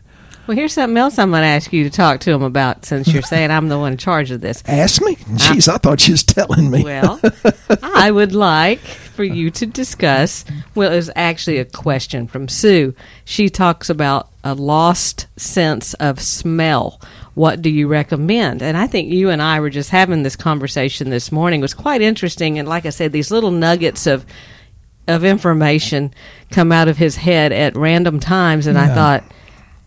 Well, 0.48 0.56
here's 0.56 0.72
something 0.72 0.96
else 0.96 1.18
I'm 1.18 1.28
going 1.28 1.42
to 1.42 1.46
ask 1.46 1.74
you 1.74 1.84
to 1.84 1.90
talk 1.90 2.20
to 2.20 2.30
him 2.30 2.42
about 2.42 2.86
since 2.86 3.12
you're 3.12 3.20
saying 3.34 3.50
I'm 3.50 3.68
the 3.68 3.78
one 3.78 3.92
in 3.92 3.98
charge 3.98 4.30
of 4.30 4.40
this. 4.40 4.62
Ask 4.66 5.02
me? 5.02 5.16
Jeez, 5.16 5.68
I, 5.68 5.74
I 5.74 5.78
thought 5.78 6.08
you 6.08 6.12
was 6.12 6.24
telling 6.24 6.70
me. 6.70 6.84
Well, 6.84 7.20
I 7.82 8.10
would 8.10 8.34
like 8.34 8.78
for 8.78 9.24
you 9.24 9.50
to 9.50 9.66
discuss. 9.66 10.46
Well, 10.78 10.92
it 10.92 10.96
was 10.96 11.10
actually 11.16 11.58
a 11.58 11.64
question 11.64 12.28
from 12.28 12.46
Sue. 12.46 12.94
She 13.24 13.48
talks 13.48 13.90
about 13.90 14.28
a 14.44 14.54
lost 14.54 15.26
sense 15.36 15.94
of 15.94 16.20
smell. 16.20 17.00
What 17.34 17.62
do 17.62 17.68
you 17.68 17.88
recommend? 17.88 18.62
And 18.62 18.76
I 18.76 18.86
think 18.86 19.12
you 19.12 19.28
and 19.28 19.42
I 19.42 19.58
were 19.58 19.70
just 19.70 19.90
having 19.90 20.22
this 20.22 20.36
conversation 20.36 21.10
this 21.10 21.32
morning. 21.32 21.58
It 21.58 21.62
was 21.62 21.74
quite 21.74 22.00
interesting. 22.00 22.60
And 22.60 22.68
like 22.68 22.86
I 22.86 22.90
said, 22.90 23.10
these 23.10 23.32
little 23.32 23.50
nuggets 23.50 24.06
of 24.06 24.24
of 25.08 25.24
information 25.24 26.14
come 26.52 26.70
out 26.70 26.86
of 26.86 26.96
his 26.96 27.16
head 27.16 27.50
at 27.50 27.74
random 27.74 28.20
times. 28.20 28.68
And 28.68 28.78
yeah. 28.78 28.84
I 28.84 28.94
thought, 28.94 29.24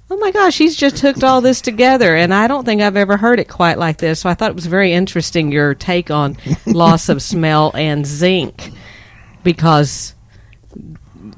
oh 0.10 0.18
my 0.18 0.32
gosh, 0.32 0.58
he's 0.58 0.76
just 0.76 1.00
hooked 1.00 1.24
all 1.24 1.40
this 1.40 1.62
together. 1.62 2.18
And 2.18 2.34
I 2.34 2.48
don't 2.48 2.66
think 2.66 2.82
I've 2.82 2.98
ever 2.98 3.16
heard 3.16 3.40
it 3.40 3.48
quite 3.48 3.78
like 3.78 4.00
this. 4.00 4.20
So 4.20 4.30
I 4.30 4.34
thought 4.34 4.50
it 4.50 4.56
was 4.56 4.66
very 4.66 4.92
interesting 4.92 5.54
your 5.54 5.74
take 5.74 6.12
on 6.12 6.36
loss 6.66 7.08
of 7.08 7.22
smell 7.22 7.72
and 7.76 8.06
zinc 8.06 8.72
because 9.42 10.16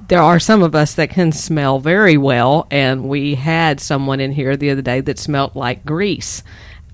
there 0.07 0.21
are 0.21 0.39
some 0.39 0.63
of 0.63 0.75
us 0.75 0.95
that 0.95 1.09
can 1.09 1.31
smell 1.31 1.79
very 1.79 2.17
well. 2.17 2.67
And 2.71 3.07
we 3.07 3.35
had 3.35 3.79
someone 3.79 4.19
in 4.19 4.31
here 4.31 4.55
the 4.57 4.69
other 4.71 4.81
day 4.81 5.01
that 5.01 5.19
smelled 5.19 5.55
like 5.55 5.85
grease. 5.85 6.43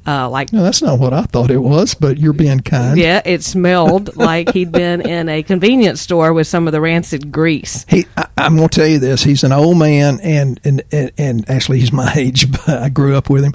Uh, 0.08 0.28
like 0.28 0.52
no, 0.52 0.64
that's 0.64 0.82
not 0.82 0.98
what 0.98 1.14
I 1.14 1.24
thought 1.24 1.52
it 1.52 1.60
was, 1.60 1.94
but 1.94 2.18
you're 2.18 2.34
being 2.34 2.62
kind. 2.62 2.98
Yeah, 2.98 3.22
it 3.26 3.44
smelled 3.44 4.16
like 4.18 4.54
he'd 4.54 4.72
been 4.72 5.02
in 5.02 5.30
a 5.30 5.44
convenience 5.44 6.02
store 6.02 6.34
with 6.34 6.48
some 6.48 6.68
of 6.68 6.72
the 6.72 6.82
rancid 6.82 7.32
grease. 7.32 7.86
He, 7.88 8.08
I, 8.18 8.28
am 8.38 8.56
going 8.56 8.70
to 8.70 8.76
tell 8.76 8.88
you 8.88 8.98
this: 8.98 9.22
he's 9.24 9.44
an 9.44 9.52
old 9.52 9.78
man, 9.78 10.20
and 10.24 10.60
and 10.64 10.82
and, 10.92 11.12
and 11.18 11.50
actually 11.50 11.80
he's 11.80 11.92
my 11.92 12.12
age, 12.16 12.50
but 12.52 12.70
I 12.70 12.90
grew 12.90 13.16
up 13.16 13.30
with 13.30 13.44
him. 13.44 13.54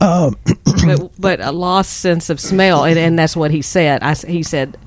Um, 0.00 0.36
but, 0.64 1.10
but, 1.18 1.40
a 1.40 1.52
lost 1.52 1.98
sense 1.98 2.30
of 2.30 2.40
smell, 2.40 2.84
and, 2.84 2.98
and 2.98 3.18
that's 3.18 3.36
what 3.36 3.50
he 3.50 3.60
said. 3.60 4.02
I, 4.02 4.14
he 4.14 4.42
said, 4.42 4.78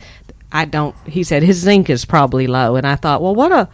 "I 0.51 0.65
don't." 0.65 0.95
He 1.05 1.23
said 1.23 1.43
his 1.43 1.57
zinc 1.57 1.91
is 1.91 2.05
probably 2.05 2.47
low, 2.47 2.75
and 2.75 2.87
I 2.87 2.95
thought, 2.95 3.21
well, 3.21 3.35
what 3.35 3.51
a 3.51 3.69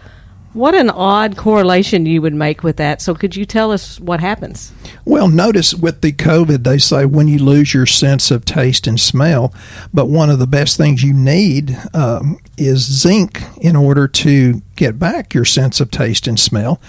what 0.53 0.75
an 0.75 0.89
odd 0.89 1.35
correlation 1.35 2.05
you 2.05 2.21
would 2.21 2.33
make 2.33 2.63
with 2.63 2.77
that. 2.77 3.01
So, 3.01 3.15
could 3.15 3.35
you 3.35 3.45
tell 3.45 3.71
us 3.71 3.99
what 3.99 4.19
happens? 4.19 4.71
Well, 5.05 5.27
notice 5.27 5.73
with 5.73 6.01
the 6.01 6.13
COVID, 6.13 6.63
they 6.63 6.77
say 6.77 7.05
when 7.05 7.27
you 7.27 7.39
lose 7.39 7.73
your 7.73 7.85
sense 7.85 8.31
of 8.31 8.45
taste 8.45 8.87
and 8.87 8.99
smell, 8.99 9.53
but 9.93 10.07
one 10.07 10.29
of 10.29 10.39
the 10.39 10.47
best 10.47 10.77
things 10.77 11.03
you 11.03 11.13
need 11.13 11.77
um, 11.93 12.39
is 12.57 12.79
zinc 12.79 13.41
in 13.61 13.75
order 13.75 14.07
to 14.07 14.61
get 14.75 14.99
back 14.99 15.33
your 15.33 15.45
sense 15.45 15.79
of 15.79 15.91
taste 15.91 16.27
and 16.27 16.39
smell. 16.39 16.79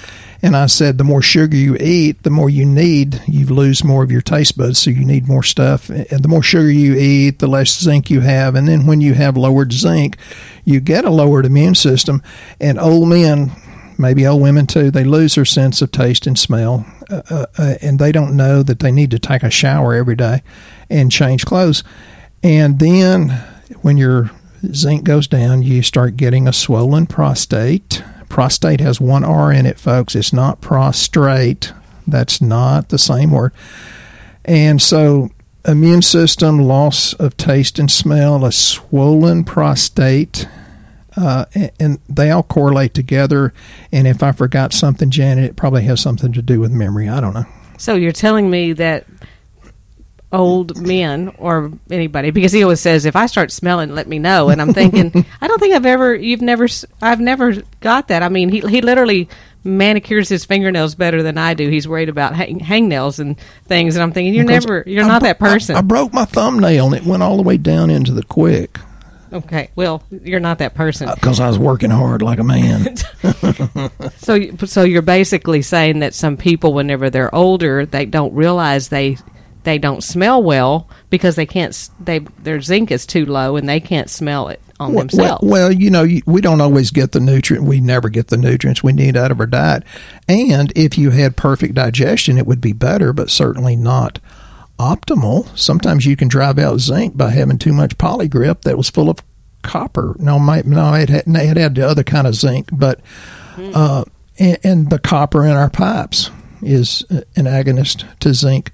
And 0.44 0.54
I 0.54 0.66
said, 0.66 0.98
the 0.98 1.04
more 1.04 1.22
sugar 1.22 1.56
you 1.56 1.74
eat, 1.80 2.22
the 2.22 2.28
more 2.28 2.50
you 2.50 2.66
need. 2.66 3.22
You 3.26 3.46
lose 3.46 3.82
more 3.82 4.04
of 4.04 4.12
your 4.12 4.20
taste 4.20 4.58
buds, 4.58 4.78
so 4.78 4.90
you 4.90 5.02
need 5.02 5.26
more 5.26 5.42
stuff. 5.42 5.88
And 5.88 6.22
the 6.22 6.28
more 6.28 6.42
sugar 6.42 6.70
you 6.70 6.94
eat, 6.96 7.38
the 7.38 7.46
less 7.46 7.80
zinc 7.80 8.10
you 8.10 8.20
have. 8.20 8.54
And 8.54 8.68
then 8.68 8.84
when 8.84 9.00
you 9.00 9.14
have 9.14 9.38
lowered 9.38 9.72
zinc, 9.72 10.18
you 10.66 10.80
get 10.80 11.06
a 11.06 11.10
lowered 11.10 11.46
immune 11.46 11.74
system. 11.74 12.22
And 12.60 12.78
old 12.78 13.08
men, 13.08 13.52
maybe 13.96 14.26
old 14.26 14.42
women 14.42 14.66
too, 14.66 14.90
they 14.90 15.02
lose 15.02 15.36
their 15.36 15.46
sense 15.46 15.80
of 15.80 15.92
taste 15.92 16.26
and 16.26 16.38
smell. 16.38 16.84
Uh, 17.08 17.22
uh, 17.30 17.46
uh, 17.56 17.74
and 17.80 17.98
they 17.98 18.12
don't 18.12 18.36
know 18.36 18.62
that 18.62 18.80
they 18.80 18.92
need 18.92 19.12
to 19.12 19.18
take 19.18 19.44
a 19.44 19.50
shower 19.50 19.94
every 19.94 20.14
day 20.14 20.42
and 20.90 21.10
change 21.10 21.46
clothes. 21.46 21.82
And 22.42 22.80
then 22.80 23.30
when 23.80 23.96
your 23.96 24.30
zinc 24.74 25.04
goes 25.04 25.26
down, 25.26 25.62
you 25.62 25.82
start 25.82 26.18
getting 26.18 26.46
a 26.46 26.52
swollen 26.52 27.06
prostate 27.06 28.02
Prostate 28.28 28.80
has 28.80 29.00
one 29.00 29.24
R 29.24 29.52
in 29.52 29.66
it, 29.66 29.78
folks. 29.78 30.14
It's 30.14 30.32
not 30.32 30.60
prostrate. 30.60 31.72
That's 32.06 32.40
not 32.40 32.88
the 32.88 32.98
same 32.98 33.30
word. 33.30 33.52
And 34.44 34.80
so, 34.80 35.30
immune 35.66 36.02
system, 36.02 36.60
loss 36.60 37.14
of 37.14 37.36
taste 37.36 37.78
and 37.78 37.90
smell, 37.90 38.44
a 38.44 38.52
swollen 38.52 39.44
prostate, 39.44 40.46
uh, 41.16 41.46
and 41.80 41.98
they 42.08 42.30
all 42.30 42.42
correlate 42.42 42.92
together. 42.92 43.54
And 43.90 44.06
if 44.06 44.22
I 44.22 44.32
forgot 44.32 44.72
something, 44.72 45.10
Janet, 45.10 45.44
it 45.44 45.56
probably 45.56 45.84
has 45.84 46.00
something 46.00 46.32
to 46.32 46.42
do 46.42 46.60
with 46.60 46.72
memory. 46.72 47.08
I 47.08 47.20
don't 47.20 47.34
know. 47.34 47.46
So 47.78 47.94
you're 47.94 48.12
telling 48.12 48.50
me 48.50 48.72
that 48.74 49.06
old 50.34 50.76
men 50.80 51.32
or 51.38 51.70
anybody 51.90 52.30
because 52.30 52.52
he 52.52 52.62
always 52.62 52.80
says 52.80 53.04
if 53.04 53.16
I 53.16 53.26
start 53.26 53.52
smelling, 53.52 53.94
let 53.94 54.08
me 54.08 54.18
know. 54.18 54.50
And 54.50 54.60
I'm 54.60 54.74
thinking, 54.74 55.24
I 55.40 55.46
don't 55.46 55.58
think 55.58 55.74
I've 55.74 55.86
ever, 55.86 56.14
you've 56.14 56.42
never, 56.42 56.66
I've 57.00 57.20
never 57.20 57.54
got 57.80 58.08
that. 58.08 58.22
I 58.22 58.28
mean, 58.28 58.48
he 58.48 58.60
he 58.60 58.80
literally 58.80 59.28
manicures 59.62 60.28
his 60.28 60.44
fingernails 60.44 60.94
better 60.94 61.22
than 61.22 61.38
I 61.38 61.54
do. 61.54 61.68
He's 61.70 61.88
worried 61.88 62.08
about 62.08 62.34
hang, 62.34 62.60
hangnails 62.60 63.18
and 63.18 63.38
things, 63.66 63.96
and 63.96 64.02
I'm 64.02 64.12
thinking, 64.12 64.34
you're 64.34 64.44
because 64.44 64.66
never, 64.66 64.84
you're 64.86 65.04
I 65.04 65.08
not 65.08 65.20
bro- 65.20 65.28
that 65.28 65.38
person. 65.38 65.76
I, 65.76 65.78
I 65.78 65.82
broke 65.82 66.12
my 66.12 66.24
thumbnail 66.24 66.86
and 66.86 66.94
it 66.94 67.04
went 67.04 67.22
all 67.22 67.36
the 67.36 67.42
way 67.42 67.56
down 67.56 67.90
into 67.90 68.12
the 68.12 68.24
quick. 68.24 68.78
Okay, 69.32 69.70
well, 69.74 70.04
you're 70.10 70.38
not 70.38 70.58
that 70.58 70.74
person 70.74 71.10
because 71.12 71.40
uh, 71.40 71.44
I 71.44 71.48
was 71.48 71.58
working 71.58 71.90
hard 71.90 72.22
like 72.22 72.38
a 72.38 72.44
man. 72.44 72.96
so, 74.16 74.38
so 74.64 74.84
you're 74.84 75.02
basically 75.02 75.60
saying 75.60 76.00
that 76.00 76.14
some 76.14 76.36
people, 76.36 76.72
whenever 76.72 77.10
they're 77.10 77.34
older, 77.34 77.84
they 77.84 78.06
don't 78.06 78.32
realize 78.32 78.90
they 78.90 79.16
they 79.64 79.78
don't 79.78 80.02
smell 80.02 80.42
well 80.42 80.88
because 81.10 81.36
they 81.36 81.46
can't 81.46 81.90
they 82.00 82.20
their 82.42 82.60
zinc 82.60 82.90
is 82.90 83.06
too 83.06 83.26
low 83.26 83.56
and 83.56 83.68
they 83.68 83.80
can't 83.80 84.10
smell 84.10 84.48
it 84.48 84.60
on 84.80 84.92
well, 84.92 85.00
themselves. 85.00 85.42
Well, 85.42 85.50
well, 85.50 85.72
you 85.72 85.90
know, 85.90 86.06
we 86.26 86.40
don't 86.40 86.60
always 86.60 86.90
get 86.90 87.12
the 87.12 87.20
nutrient. 87.20 87.66
We 87.66 87.80
never 87.80 88.08
get 88.08 88.28
the 88.28 88.36
nutrients 88.36 88.82
we 88.82 88.92
need 88.92 89.16
out 89.16 89.30
of 89.30 89.40
our 89.40 89.46
diet. 89.46 89.84
And 90.28 90.72
if 90.76 90.98
you 90.98 91.10
had 91.10 91.36
perfect 91.36 91.74
digestion, 91.74 92.38
it 92.38 92.46
would 92.46 92.60
be 92.60 92.72
better, 92.72 93.12
but 93.12 93.30
certainly 93.30 93.76
not 93.76 94.18
optimal. 94.78 95.56
Sometimes 95.56 96.06
you 96.06 96.16
can 96.16 96.28
drive 96.28 96.58
out 96.58 96.80
zinc 96.80 97.16
by 97.16 97.30
having 97.30 97.58
too 97.58 97.72
much 97.72 97.96
Poligrip 97.98 98.62
that 98.62 98.76
was 98.76 98.90
full 98.90 99.08
of 99.08 99.18
copper. 99.62 100.16
No, 100.18 100.38
my, 100.38 100.62
no, 100.64 100.94
it 100.94 101.08
had, 101.08 101.24
it 101.26 101.56
had 101.56 101.74
the 101.74 101.88
other 101.88 102.02
kind 102.02 102.26
of 102.26 102.34
zinc, 102.34 102.68
but 102.72 103.00
hmm. 103.54 103.70
uh, 103.74 104.04
and, 104.38 104.58
and 104.64 104.90
the 104.90 104.98
copper 104.98 105.44
in 105.44 105.52
our 105.52 105.70
pipes 105.70 106.30
is 106.62 107.04
an 107.10 107.44
agonist 107.44 108.04
to 108.18 108.34
zinc 108.34 108.70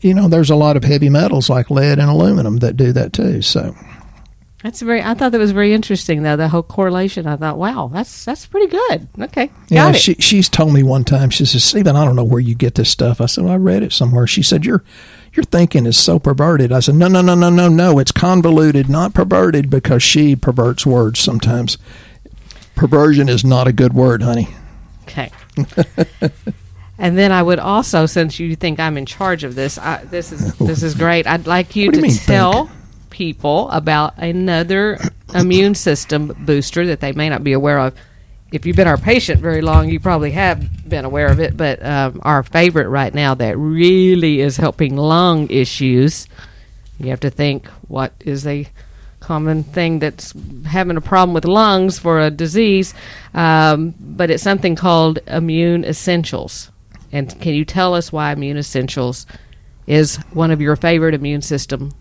you 0.00 0.14
know, 0.14 0.28
there's 0.28 0.50
a 0.50 0.56
lot 0.56 0.76
of 0.76 0.84
heavy 0.84 1.08
metals 1.08 1.48
like 1.50 1.70
lead 1.70 1.98
and 1.98 2.10
aluminum 2.10 2.58
that 2.58 2.76
do 2.76 2.92
that 2.92 3.12
too. 3.12 3.42
So, 3.42 3.74
That's 4.62 4.80
very. 4.82 5.02
I 5.02 5.14
thought 5.14 5.32
that 5.32 5.38
was 5.38 5.52
very 5.52 5.72
interesting, 5.72 6.22
though. 6.22 6.36
The 6.36 6.48
whole 6.48 6.62
correlation. 6.62 7.26
I 7.26 7.36
thought, 7.36 7.56
wow, 7.58 7.90
that's 7.92 8.24
that's 8.24 8.46
pretty 8.46 8.66
good. 8.68 9.08
Okay, 9.20 9.46
got 9.46 9.52
Yeah, 9.70 9.88
it. 9.90 9.96
she 9.96 10.14
she's 10.14 10.48
told 10.48 10.72
me 10.74 10.82
one 10.82 11.04
time. 11.04 11.30
She 11.30 11.44
says, 11.46 11.64
"Stephen, 11.64 11.96
I 11.96 12.04
don't 12.04 12.16
know 12.16 12.24
where 12.24 12.40
you 12.40 12.54
get 12.54 12.74
this 12.74 12.90
stuff." 12.90 13.20
I 13.20 13.26
said, 13.26 13.44
well, 13.44 13.54
"I 13.54 13.56
read 13.56 13.82
it 13.82 13.92
somewhere." 13.92 14.26
She 14.26 14.42
said, 14.42 14.64
"Your 14.66 14.82
your 15.34 15.44
thinking 15.44 15.86
is 15.86 15.96
so 15.96 16.18
perverted." 16.18 16.72
I 16.72 16.80
said, 16.80 16.96
"No, 16.96 17.08
no, 17.08 17.22
no, 17.22 17.34
no, 17.34 17.48
no, 17.50 17.68
no. 17.68 17.98
It's 17.98 18.12
convoluted, 18.12 18.88
not 18.90 19.14
perverted, 19.14 19.70
because 19.70 20.02
she 20.02 20.36
perverts 20.36 20.84
words 20.84 21.20
sometimes. 21.20 21.78
Perversion 22.74 23.28
is 23.28 23.44
not 23.44 23.66
a 23.66 23.72
good 23.72 23.92
word, 23.94 24.22
honey." 24.22 24.48
Okay. 25.04 25.30
and 27.00 27.16
then 27.16 27.32
I 27.32 27.42
would 27.42 27.58
also, 27.58 28.04
since 28.04 28.38
you 28.38 28.54
think 28.54 28.78
I'm 28.78 28.98
in 28.98 29.06
charge 29.06 29.42
of 29.42 29.54
this, 29.54 29.78
I, 29.78 30.04
this 30.04 30.32
is 30.32 30.54
this 30.56 30.82
is 30.82 30.94
great. 30.94 31.26
I'd 31.26 31.46
like 31.46 31.74
you 31.74 31.86
What 31.86 31.94
to 31.94 32.00
you 32.00 32.02
mean, 32.02 32.16
tell 32.16 32.70
people 33.08 33.70
about 33.70 34.18
another 34.18 34.98
immune 35.34 35.74
system 35.74 36.36
booster 36.40 36.86
that 36.88 37.00
they 37.00 37.12
may 37.12 37.30
not 37.30 37.42
be 37.42 37.54
aware 37.54 37.78
of. 37.78 37.94
If 38.52 38.66
you've 38.66 38.76
been 38.76 38.86
our 38.86 38.98
patient 38.98 39.40
very 39.40 39.62
long, 39.62 39.88
you 39.88 39.98
probably 39.98 40.32
have 40.32 40.88
been 40.88 41.06
aware 41.06 41.28
of 41.28 41.40
it. 41.40 41.56
But 41.56 41.82
um, 41.82 42.20
our 42.22 42.42
favorite 42.42 42.88
right 42.88 43.14
now 43.14 43.34
that 43.34 43.56
really 43.56 44.40
is 44.40 44.58
helping 44.58 44.96
lung 44.96 45.48
issues. 45.48 46.26
You 46.98 47.08
have 47.10 47.20
to 47.20 47.30
think 47.30 47.66
what 47.88 48.12
is 48.20 48.46
a 48.46 48.68
common 49.20 49.62
thing 49.62 50.00
that's 50.00 50.34
having 50.66 50.96
a 50.96 51.00
problem 51.00 51.32
with 51.32 51.44
lungs 51.44 51.98
for 51.98 52.20
a 52.20 52.30
disease, 52.30 52.92
um, 53.32 53.94
but 53.98 54.30
it's 54.30 54.42
something 54.42 54.74
called 54.74 55.20
Immune 55.26 55.84
Essentials. 55.84 56.70
And 57.12 57.28
can 57.40 57.54
you 57.54 57.64
tell 57.64 57.94
us 57.94 58.12
why 58.12 58.32
Immune 58.32 58.56
Essentials 58.56 59.26
is 59.86 60.16
one 60.32 60.50
of 60.50 60.60
your 60.60 60.76
favorite 60.76 61.14
immune 61.14 61.42
system 61.42 61.92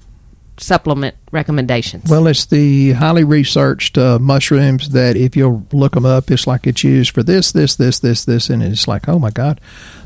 supplement 0.57 1.15
recommendations? 1.31 2.09
Well, 2.09 2.27
it's 2.27 2.45
the 2.45 2.91
highly 2.93 3.23
researched 3.23 3.97
uh, 3.97 4.19
mushrooms 4.19 4.89
that 4.89 5.15
if 5.15 5.35
you'll 5.35 5.65
look 5.71 5.93
them 5.93 6.05
up, 6.05 6.29
it's 6.29 6.45
like 6.45 6.67
it's 6.67 6.83
used 6.83 7.11
for 7.11 7.23
this, 7.23 7.51
this, 7.51 7.75
this, 7.75 7.99
this, 7.99 8.25
this, 8.25 8.49
and 8.49 8.61
it's 8.61 8.87
like, 8.87 9.07
oh 9.07 9.19
my 9.19 9.31
God, 9.31 9.59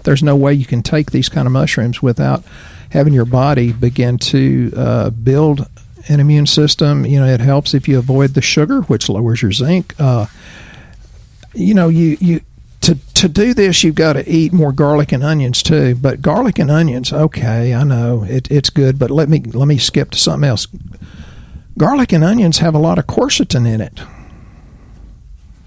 there's 0.03 0.23
no 0.23 0.35
way 0.35 0.53
you 0.53 0.65
can 0.65 0.83
take 0.83 1.11
these 1.11 1.29
kind 1.29 1.47
of 1.47 1.51
mushrooms 1.51 2.01
without 2.01 2.43
having 2.91 3.13
your 3.13 3.25
body 3.25 3.73
begin 3.73 4.17
to 4.19 4.71
uh, 4.77 5.09
build 5.09 5.67
an 6.07 6.19
immune 6.19 6.45
system. 6.45 7.05
You 7.05 7.19
know, 7.19 7.25
it 7.25 7.39
helps 7.39 7.73
if 7.73 7.87
you 7.87 7.97
avoid 7.97 8.33
the 8.33 8.41
sugar, 8.41 8.81
which 8.81 9.09
lowers 9.09 9.41
your 9.41 9.51
zinc. 9.51 9.95
Uh, 9.99 10.27
you 11.53 11.73
know, 11.73 11.89
you 11.89 12.17
you 12.19 12.41
to 12.83 12.95
to 12.95 13.29
do 13.29 13.53
this, 13.53 13.83
you've 13.83 13.95
got 13.95 14.13
to 14.13 14.29
eat 14.29 14.53
more 14.53 14.71
garlic 14.71 15.11
and 15.11 15.23
onions 15.23 15.63
too. 15.63 15.95
But 15.95 16.21
garlic 16.21 16.59
and 16.59 16.69
onions, 16.69 17.11
okay, 17.11 17.73
I 17.73 17.83
know 17.83 18.23
it, 18.23 18.51
it's 18.51 18.69
good, 18.69 18.99
but 18.99 19.09
let 19.09 19.29
me 19.29 19.39
let 19.39 19.67
me 19.67 19.77
skip 19.77 20.11
to 20.11 20.19
something 20.19 20.47
else. 20.47 20.67
Garlic 21.77 22.11
and 22.11 22.23
onions 22.23 22.59
have 22.59 22.75
a 22.75 22.79
lot 22.79 22.99
of 22.99 23.07
quercetin 23.07 23.67
in 23.67 23.81
it. 23.81 23.99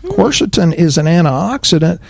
Hmm. 0.02 0.08
Quercetin 0.08 0.74
is 0.74 0.98
an 0.98 1.06
antioxidant 1.06 2.00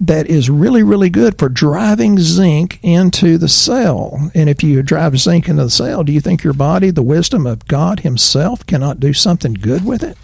that 0.00 0.26
is 0.26 0.50
really, 0.50 0.82
really 0.82 1.10
good 1.10 1.38
for 1.38 1.48
driving 1.48 2.18
zinc 2.18 2.78
into 2.82 3.38
the 3.38 3.48
cell. 3.48 4.30
And 4.34 4.48
if 4.48 4.62
you 4.62 4.82
drive 4.82 5.18
zinc 5.18 5.48
into 5.48 5.64
the 5.64 5.70
cell, 5.70 6.02
do 6.02 6.12
you 6.12 6.20
think 6.20 6.42
your 6.42 6.54
body, 6.54 6.90
the 6.90 7.02
wisdom 7.02 7.46
of 7.46 7.66
God 7.66 8.00
Himself, 8.00 8.66
cannot 8.66 9.00
do 9.00 9.12
something 9.12 9.54
good 9.54 9.84
with 9.84 10.02
it? 10.02 10.18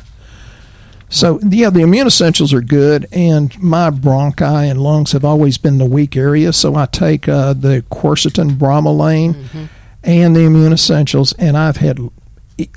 So, 1.10 1.40
yeah, 1.42 1.70
the 1.70 1.80
immune 1.80 2.06
essentials 2.06 2.52
are 2.52 2.60
good, 2.60 3.06
and 3.12 3.58
my 3.62 3.90
bronchi 3.90 4.70
and 4.70 4.80
lungs 4.80 5.12
have 5.12 5.24
always 5.24 5.56
been 5.56 5.78
the 5.78 5.86
weak 5.86 6.16
area. 6.16 6.52
So, 6.52 6.74
I 6.74 6.84
take 6.86 7.28
uh, 7.28 7.54
the 7.54 7.82
quercetin 7.90 8.58
bromelain 8.58 9.68
and 10.04 10.36
the 10.36 10.40
immune 10.42 10.72
essentials, 10.72 11.32
and 11.34 11.56
I've 11.56 11.78
had 11.78 11.98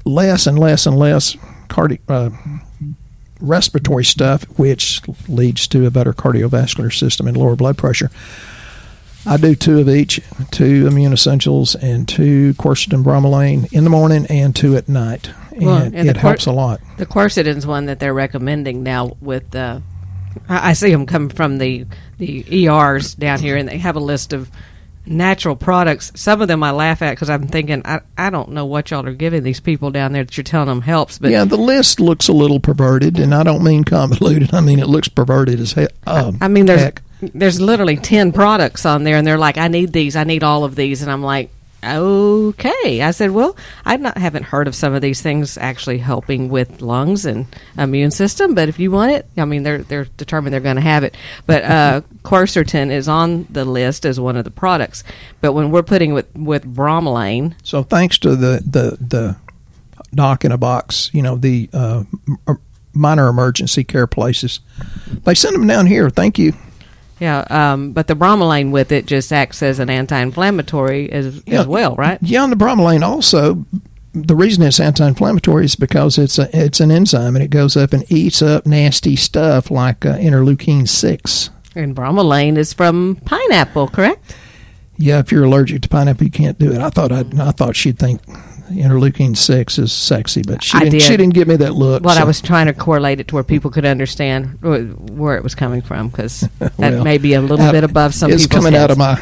less 0.05 0.47
and 0.47 0.57
less 0.57 0.85
and 0.85 0.97
less 0.97 1.35
cardi- 1.67 1.99
uh, 2.07 2.29
respiratory 3.41 4.05
stuff, 4.05 4.43
which 4.57 5.01
leads 5.27 5.67
to 5.67 5.85
a 5.85 5.91
better 5.91 6.13
cardiovascular 6.13 6.93
system 6.97 7.27
and 7.27 7.35
lower 7.35 7.55
blood 7.55 7.77
pressure. 7.77 8.11
I 9.25 9.37
do 9.37 9.55
two 9.55 9.79
of 9.79 9.89
each, 9.89 10.19
two 10.49 10.87
immune 10.87 11.13
essentials 11.13 11.75
and 11.75 12.07
two 12.07 12.53
quercetin 12.55 13.03
bromelain 13.03 13.71
in 13.71 13.83
the 13.83 13.89
morning 13.89 14.25
and 14.27 14.55
two 14.55 14.75
at 14.75 14.89
night. 14.89 15.29
And, 15.51 15.65
Well, 15.65 15.77
and 15.77 15.93
the 15.93 16.09
it 16.09 16.17
helps 16.17 16.45
a 16.47 16.51
lot. 16.51 16.81
The 16.97 17.05
quercetin's 17.05 17.67
one 17.67 17.85
that 17.85 17.99
they're 17.99 18.13
recommending 18.13 18.83
now 18.83 19.17
with 19.21 19.55
I 19.55 19.81
I 20.47 20.73
see 20.73 20.91
them 20.91 21.05
come 21.05 21.29
from 21.29 21.57
the 21.57 21.85
the 22.17 22.67
ERs 22.67 23.15
down 23.15 23.39
here, 23.39 23.57
and 23.57 23.67
they 23.67 23.77
have 23.77 23.95
a 23.95 23.99
list 23.99 24.33
of 24.33 24.49
natural 25.05 25.55
products. 25.55 26.11
Some 26.15 26.41
of 26.41 26.47
them 26.47 26.63
I 26.63 26.71
laugh 26.71 27.01
at 27.01 27.11
because 27.11 27.29
I'm 27.29 27.47
thinking 27.47 27.81
I, 27.85 28.01
I 28.17 28.29
don't 28.29 28.49
know 28.49 28.65
what 28.65 28.91
y'all 28.91 29.05
are 29.07 29.13
giving 29.13 29.43
these 29.43 29.59
people 29.59 29.91
down 29.91 30.11
there 30.11 30.23
that 30.23 30.37
you're 30.37 30.43
telling 30.43 30.67
them 30.67 30.81
helps, 30.81 31.17
but 31.19 31.31
yeah, 31.31 31.43
the 31.45 31.57
list 31.57 31.99
looks 31.99 32.27
a 32.27 32.33
little 32.33 32.59
perverted, 32.59 33.19
and 33.19 33.33
I 33.33 33.43
don't 33.43 33.63
mean 33.63 33.83
convoluted. 33.83 34.53
I 34.53 34.61
mean 34.61 34.79
it 34.79 34.87
looks 34.87 35.07
perverted 35.07 35.59
as 35.59 35.73
he- 35.73 35.87
um, 36.07 36.37
I 36.41 36.47
mean 36.47 36.65
there's 36.65 36.81
heck. 36.81 37.01
there's 37.21 37.59
literally 37.59 37.97
ten 37.97 38.31
products 38.31 38.85
on 38.85 39.03
there, 39.03 39.17
and 39.17 39.25
they're 39.25 39.37
like, 39.37 39.57
I 39.57 39.67
need 39.67 39.91
these, 39.93 40.15
I 40.15 40.23
need 40.23 40.43
all 40.43 40.63
of 40.63 40.75
these, 40.75 41.01
and 41.01 41.11
I'm 41.11 41.23
like. 41.23 41.49
Okay, 41.83 43.01
I 43.01 43.09
said. 43.11 43.31
Well, 43.31 43.55
I 43.85 43.97
not 43.97 44.17
haven't 44.17 44.43
heard 44.43 44.67
of 44.67 44.75
some 44.75 44.93
of 44.93 45.01
these 45.01 45.21
things 45.21 45.57
actually 45.57 45.97
helping 45.97 46.49
with 46.49 46.81
lungs 46.81 47.25
and 47.25 47.47
immune 47.77 48.11
system. 48.11 48.53
But 48.53 48.69
if 48.69 48.77
you 48.79 48.91
want 48.91 49.13
it, 49.13 49.25
I 49.35 49.45
mean, 49.45 49.63
they're 49.63 49.79
they're 49.79 50.05
determined 50.05 50.53
they're 50.53 50.59
going 50.59 50.75
to 50.75 50.81
have 50.81 51.03
it. 51.03 51.15
But 51.47 51.63
uh, 51.63 52.01
quercetin 52.23 52.91
is 52.91 53.07
on 53.07 53.47
the 53.49 53.65
list 53.65 54.05
as 54.05 54.19
one 54.19 54.37
of 54.37 54.43
the 54.43 54.51
products. 54.51 55.03
But 55.41 55.53
when 55.53 55.71
we're 55.71 55.81
putting 55.81 56.13
with 56.13 56.33
with 56.35 56.63
bromelain, 56.65 57.55
So 57.63 57.81
thanks 57.81 58.19
to 58.19 58.35
the 58.35 58.61
the 58.63 58.97
the 59.03 59.35
doc 60.13 60.45
in 60.45 60.51
a 60.51 60.57
box, 60.57 61.09
you 61.13 61.23
know 61.23 61.35
the 61.35 61.67
uh, 61.73 62.03
minor 62.93 63.27
emergency 63.27 63.83
care 63.83 64.07
places, 64.07 64.59
they 65.23 65.33
send 65.33 65.55
them 65.55 65.65
down 65.65 65.87
here. 65.87 66.11
Thank 66.11 66.37
you. 66.37 66.53
Yeah. 67.21 67.45
Um, 67.49 67.93
but 67.93 68.07
the 68.07 68.15
bromelain 68.15 68.71
with 68.71 68.91
it 68.91 69.05
just 69.05 69.31
acts 69.31 69.63
as 69.63 69.79
an 69.79 69.89
anti-inflammatory 69.89 71.09
as 71.11 71.41
Yeah. 71.45 71.61
as 71.61 71.67
well, 71.67 71.95
right? 71.95 72.17
Yeah, 72.21 72.43
and 72.43 72.51
the 72.51 72.57
bromelain 72.57 73.01
also. 73.03 73.65
The 74.13 74.35
reason 74.35 74.61
it's 74.63 74.81
anti-inflammatory 74.81 75.63
is 75.63 75.77
because 75.77 76.17
it's 76.17 76.37
a 76.37 76.49
it's 76.51 76.81
an 76.81 76.91
enzyme 76.91 77.37
and 77.37 77.43
it 77.45 77.49
goes 77.49 77.77
up 77.77 77.93
and 77.93 78.03
eats 78.11 78.41
up 78.41 78.65
nasty 78.65 79.15
stuff 79.15 79.71
like 79.71 80.05
uh, 80.05 80.17
interleukin 80.17 80.85
six. 80.89 81.49
And 81.75 81.95
bromelain 81.95 82.57
is 82.57 82.73
from 82.73 83.15
pineapple, 83.23 83.87
correct? 83.87 84.35
Yeah, 84.97 85.19
if 85.19 85.31
you're 85.31 85.45
allergic 85.45 85.83
to 85.83 85.87
pineapple, 85.89 86.25
you 86.25 86.31
can't 86.31 86.59
do 86.59 86.73
it. 86.73 86.79
I 86.81 86.89
thought 86.89 87.13
I 87.13 87.23
I 87.39 87.51
thought 87.51 87.77
she'd 87.77 87.97
think 87.97 88.19
interleukin 88.71 89.35
six 89.37 89.77
is 89.77 89.91
sexy, 89.91 90.41
but 90.45 90.63
she 90.63 90.77
I 90.77 90.81
didn't. 90.81 90.91
did. 90.93 91.01
She 91.03 91.17
didn't 91.17 91.33
give 91.33 91.47
me 91.47 91.55
that 91.57 91.73
look. 91.73 92.03
Well, 92.03 92.17
I 92.17 92.23
was 92.23 92.41
trying 92.41 92.67
to 92.67 92.73
correlate 92.73 93.19
it 93.19 93.27
to 93.29 93.35
where 93.35 93.43
people 93.43 93.71
could 93.71 93.85
understand 93.85 94.57
where 94.61 95.35
it 95.37 95.43
was 95.43 95.55
coming 95.55 95.81
from 95.81 96.09
because 96.09 96.41
that 96.59 96.77
Well, 96.77 97.03
may 97.03 97.17
be 97.17 97.33
a 97.33 97.41
little 97.41 97.61
out- 97.65 97.71
bit 97.73 97.83
above 97.83 98.13
some 98.13 98.31
It's 98.31 98.47
coming 98.47 98.75
out 98.75 98.91
of 98.91 98.97
my 98.97 99.21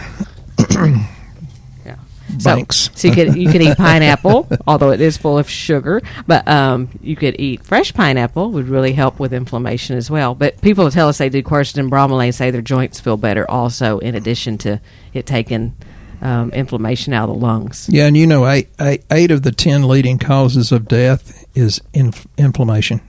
Yeah. 1.85 1.95
So- 2.37 2.55
banks. 2.55 2.89
So, 2.93 3.07
you 3.07 3.13
could 3.15 3.35
you 3.35 3.51
could 3.51 3.61
eat 3.61 3.75
pineapple, 3.89 4.47
although 4.67 4.91
it 4.91 5.01
is 5.01 5.17
full 5.17 5.37
of 5.39 5.49
sugar. 5.49 6.01
But 6.27 6.47
um, 6.47 6.89
you 7.01 7.15
could 7.15 7.35
eat 7.39 7.63
fresh 7.63 7.91
pineapple 7.93 8.51
would 8.51 8.67
really 8.69 8.93
help 8.93 9.19
with 9.19 9.33
inflammation 9.33 9.97
as 9.97 10.11
well. 10.11 10.35
But 10.35 10.61
people 10.61 10.89
tell 10.91 11.07
us 11.09 11.17
they 11.17 11.29
do 11.29 11.41
quercetin 11.41 11.89
bromelain 11.89 12.33
say 12.33 12.51
their 12.51 12.61
joints 12.61 12.99
feel 12.99 13.17
better 13.17 13.49
also, 13.49 13.97
in 13.99 14.13
addition 14.15 14.57
to 14.59 14.79
it 15.13 15.25
taking 15.25 15.75
um, 16.21 16.51
inflammation 16.51 17.13
out 17.13 17.29
of 17.29 17.35
the 17.35 17.41
lungs. 17.45 17.87
Yeah, 17.91 18.05
and 18.07 18.17
you 18.17 18.27
know, 18.27 18.47
eight, 18.47 18.69
eight, 18.79 19.03
eight 19.11 19.31
of 19.31 19.43
the 19.43 19.51
ten 19.51 19.87
leading 19.87 20.19
causes 20.19 20.71
of 20.71 20.87
death 20.87 21.45
is 21.55 21.81
inf- 21.93 22.27
inflammation, 22.37 23.01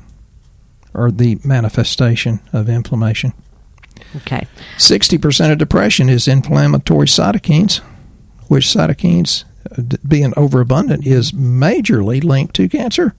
or 0.95 1.11
the 1.11 1.39
manifestation 1.45 2.41
of 2.53 2.69
inflammation. 2.69 3.33
Okay. 4.17 4.47
Sixty 4.79 5.19
percent 5.19 5.53
of 5.53 5.59
depression 5.59 6.09
is 6.09 6.27
inflammatory 6.27 7.07
cytokines, 7.07 7.79
which 8.49 8.67
cytokines, 8.67 9.45
uh, 9.77 9.97
being 10.07 10.33
overabundant, 10.37 11.07
is 11.07 11.33
majorly 11.33 12.23
linked 12.23 12.55
to 12.57 12.69
cancer. 12.69 13.15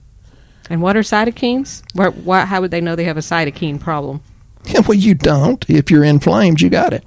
And 0.70 0.80
what 0.80 0.96
are 0.96 1.00
cytokines? 1.00 1.82
How 1.96 2.60
would 2.60 2.70
they 2.70 2.80
know 2.80 2.96
they 2.96 3.04
have 3.04 3.16
a 3.16 3.20
cytokine 3.20 3.80
problem? 3.80 4.22
well, 4.86 4.94
you 4.94 5.14
don't. 5.14 5.68
If 5.68 5.90
you're 5.90 6.04
inflamed, 6.04 6.60
you 6.60 6.70
got 6.70 6.92
it. 6.92 7.04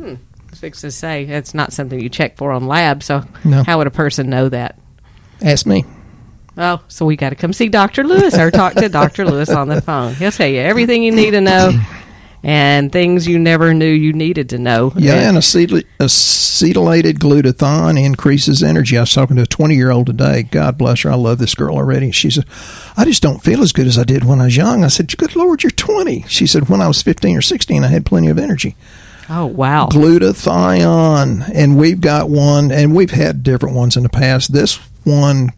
I 0.00 0.18
fixing 0.58 0.88
to 0.88 0.92
say 0.92 1.24
it's 1.24 1.54
not 1.54 1.72
something 1.72 1.98
you 1.98 2.08
check 2.08 2.36
for 2.36 2.52
on 2.52 2.66
lab. 2.66 3.02
So 3.02 3.24
No. 3.44 3.62
how 3.64 3.78
would 3.78 3.86
a 3.86 3.90
person 3.92 4.28
know 4.28 4.48
that? 4.48 4.78
Ask 5.42 5.66
me. 5.66 5.84
Oh, 6.56 6.80
so 6.88 7.06
we 7.06 7.14
got 7.16 7.30
to 7.30 7.36
come 7.36 7.52
see 7.52 7.68
Dr. 7.68 8.02
Lewis 8.04 8.36
or 8.36 8.50
talk 8.50 8.74
to 8.74 8.88
Dr. 8.88 9.24
Lewis 9.24 9.48
on 9.50 9.68
the 9.68 9.80
phone. 9.80 10.14
He'll 10.14 10.32
tell 10.32 10.48
you 10.48 10.58
everything 10.60 11.04
you 11.04 11.12
need 11.12 11.30
to 11.30 11.40
know 11.40 11.70
and 12.42 12.90
things 12.90 13.28
you 13.28 13.38
never 13.38 13.72
knew 13.74 13.86
you 13.88 14.12
needed 14.12 14.48
to 14.50 14.58
know. 14.58 14.92
Yeah, 14.96 15.28
and 15.28 15.36
acetyl- 15.38 15.84
acetylated 16.00 17.14
glutathione 17.18 18.04
increases 18.04 18.62
energy. 18.62 18.96
I 18.96 19.02
was 19.02 19.12
talking 19.12 19.36
to 19.36 19.42
a 19.42 19.46
20 19.46 19.76
year 19.76 19.90
old 19.92 20.06
today. 20.06 20.42
God 20.44 20.76
bless 20.78 21.02
her. 21.02 21.10
I 21.12 21.14
love 21.14 21.38
this 21.38 21.54
girl 21.54 21.76
already. 21.76 22.10
She 22.10 22.30
said, 22.30 22.44
I 22.96 23.04
just 23.04 23.22
don't 23.22 23.42
feel 23.42 23.62
as 23.62 23.72
good 23.72 23.86
as 23.86 23.98
I 23.98 24.04
did 24.04 24.24
when 24.24 24.40
I 24.40 24.44
was 24.46 24.56
young. 24.56 24.82
I 24.84 24.88
said, 24.88 25.16
Good 25.16 25.36
Lord, 25.36 25.62
you're 25.62 25.70
20. 25.70 26.22
She 26.28 26.46
said, 26.46 26.68
When 26.68 26.80
I 26.80 26.88
was 26.88 27.02
15 27.02 27.36
or 27.36 27.42
16, 27.42 27.84
I 27.84 27.88
had 27.88 28.04
plenty 28.06 28.28
of 28.28 28.38
energy. 28.38 28.74
Oh, 29.30 29.46
wow. 29.46 29.88
Glutathione. 29.88 31.50
And 31.54 31.76
we've 31.78 32.00
got 32.00 32.30
one, 32.30 32.72
and 32.72 32.94
we've 32.94 33.10
had 33.10 33.42
different 33.42 33.76
ones 33.76 33.96
in 33.96 34.02
the 34.02 34.08
past. 34.08 34.52
This 34.52 34.76
one 35.04 35.52